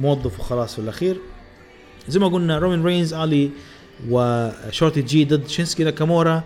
[0.00, 1.16] موظف وخلاص في الأخير.
[2.10, 3.50] زي ما قلنا رومان رينز علي
[4.10, 6.42] وشورتي جي ضد شينسكي ناكامورا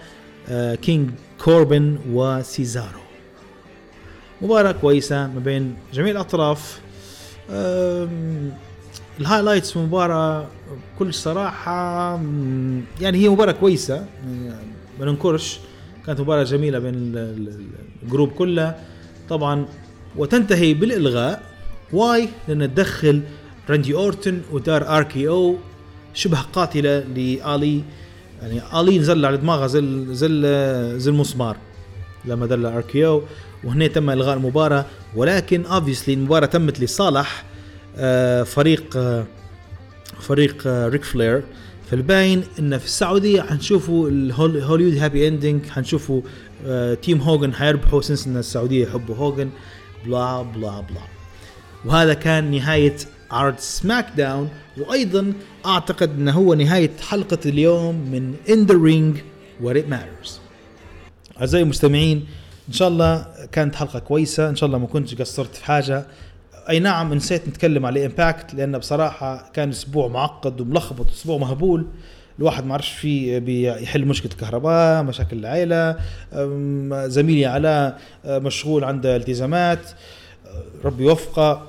[0.49, 1.11] آه، كينج
[1.45, 3.01] كوربن وسيزارو
[4.43, 6.81] مباراة كويسة ما بين جميع الأطراف.
[9.21, 10.47] ال highlights في المباراة
[10.97, 12.15] بكل صراحة
[13.01, 13.95] يعني هي مباراة كويسة.
[14.27, 14.55] يعني
[15.01, 15.59] ما ننكرش
[16.07, 17.67] كانت مباراة جميلة بين ال- ال-
[18.03, 18.75] ال group كله.
[19.29, 19.67] طبعا
[20.17, 21.43] وتنتهي بالإلغاء.
[21.93, 22.29] Why?
[22.49, 23.23] لأن تدخل
[23.71, 25.57] راندي أورتن ودار RKO
[26.15, 27.83] شبه قاتلة لآلي.
[28.43, 30.29] يعني آلي نزل على دماغه زي زي
[30.99, 31.57] زي المسمار
[32.25, 33.23] لما دار له RKO
[33.65, 34.87] وهنا تم إلغاء المباراة
[35.17, 37.45] ولكن obviously المباراة تمت لصالح
[37.97, 39.25] آه، فريق آه،
[40.21, 41.43] فريق آه، ريك فلير
[41.91, 46.23] فالباين إن في السعودية حنشوفوا هوليوود happy ending حنشوفوا
[46.67, 49.51] آه، team هوجن حيربحوا since إن السعودية يحبوا هوجن
[50.07, 51.01] بلا بلا بلا.
[51.85, 52.97] وهذا كان نهاية
[53.31, 54.49] عرض سماك داون
[54.79, 55.33] وأيضا
[55.67, 59.17] أعتقد إنه هو نهاية حلقة اليوم من In the Ring
[59.61, 60.41] what it matters
[61.41, 62.27] أعزائي المستمعين
[62.69, 66.07] إن شاء الله كانت حلقة كويسة إن شاء الله ما كنتش قصرت في حاجة.
[66.69, 71.87] أي نعم نسيت نتكلم على امباكت لأن بصراحة كان أسبوع معقد وملخبط أسبوع مهبول.
[72.39, 75.97] الواحد ما عرفش فيه بيحل مشكلة الكهرباء مشاكل العائله
[77.09, 79.91] زميلي علاء مشغول عنده التزامات
[80.85, 81.63] ربي يوفقه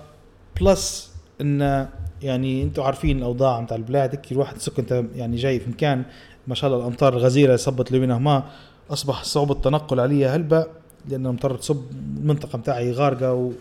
[0.62, 1.05] plus
[1.42, 1.88] إن
[2.22, 6.04] يعني أنتم عارفين الأوضاع نتاع البلاد هيك الواحد سك انت يعني جاي في مكان
[6.48, 8.44] ما شاء الله الأمطار الغزيره صبت منها ما
[8.90, 10.68] أصبح صعوبة التنقل علي هلبة
[11.10, 11.84] لأن مضطر تصب
[12.18, 13.54] المنطقة متاعي غارقة.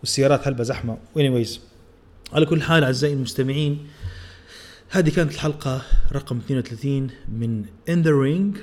[0.00, 0.96] والسيارات هلبة زحمة.
[1.18, 1.58] Anyways
[2.32, 3.86] على كل حال أعزائي المستمعين
[4.90, 8.58] هذه كانت الحلقة رقم 32 من In The Ring.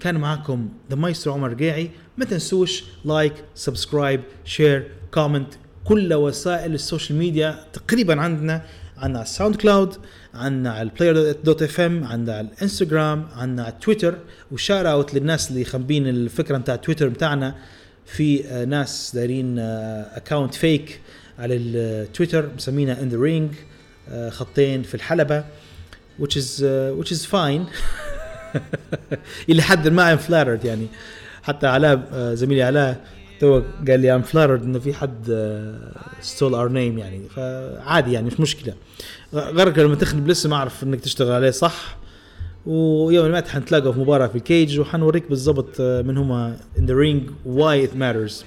[0.00, 5.54] كان معاكم The Maestro عمر قيعي ما تنسوش like subscribe share comment
[5.84, 8.62] كل وسائل ال social media تقريبا عندنا
[8.96, 9.94] عندنا على ال SoundCloud
[10.34, 14.18] عندنا على ال Player dot FM عندنا على الانستغرام عندنا على تويتر
[14.52, 17.54] و shout out للناس اللي خنبين الفكرة بتاع تويتر بتاعنا
[18.06, 21.00] في آه، ناس دايرين account fake
[21.38, 23.50] على التويتر مسمينا In The Ring
[24.30, 25.44] خطين في الحلبة
[26.18, 27.66] which is uh, which is fine.
[29.48, 30.86] إلى حد ما I'm flattered يعني.
[31.42, 33.00] حتى علاء آه، زميلي علاء
[33.42, 35.26] تو قال لي I'm flattered إنه في حد
[36.22, 37.22] stole our name يعني.
[37.36, 38.74] فعادي يعني مش مشكلة.
[39.34, 41.96] غيرك لما تخدم لسه أعرف إنك تشتغل عليه صح.
[42.66, 47.30] ويوم ما حنتلاقوا في مباراة في الكيج وحنوريك بالضبط آه، من هما in the ring
[47.58, 48.44] why it matters.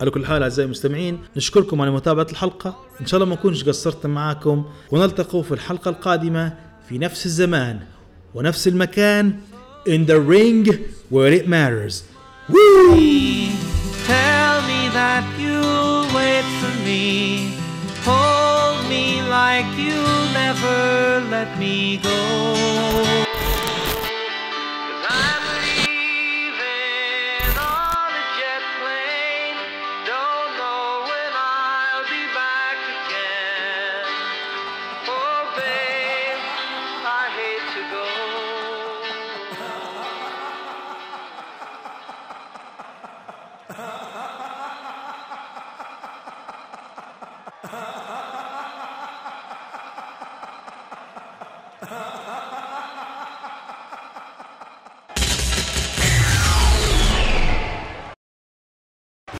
[0.00, 2.76] على كل حال أعزائي المستمعين نشكركم على متابعة الحلقة.
[3.00, 6.52] إن شاء الله ما أكونش قصرت معاكم ونلتقوا في الحلقة القادمة
[6.88, 7.80] في نفس الزمان
[8.34, 9.32] ونفس المكان
[9.88, 10.72] in the ring
[11.10, 11.94] where it matters.
[12.52, 13.77] Me
[14.98, 17.54] that you'll wait for me.
[18.08, 23.27] Hold me like you'll never let me go.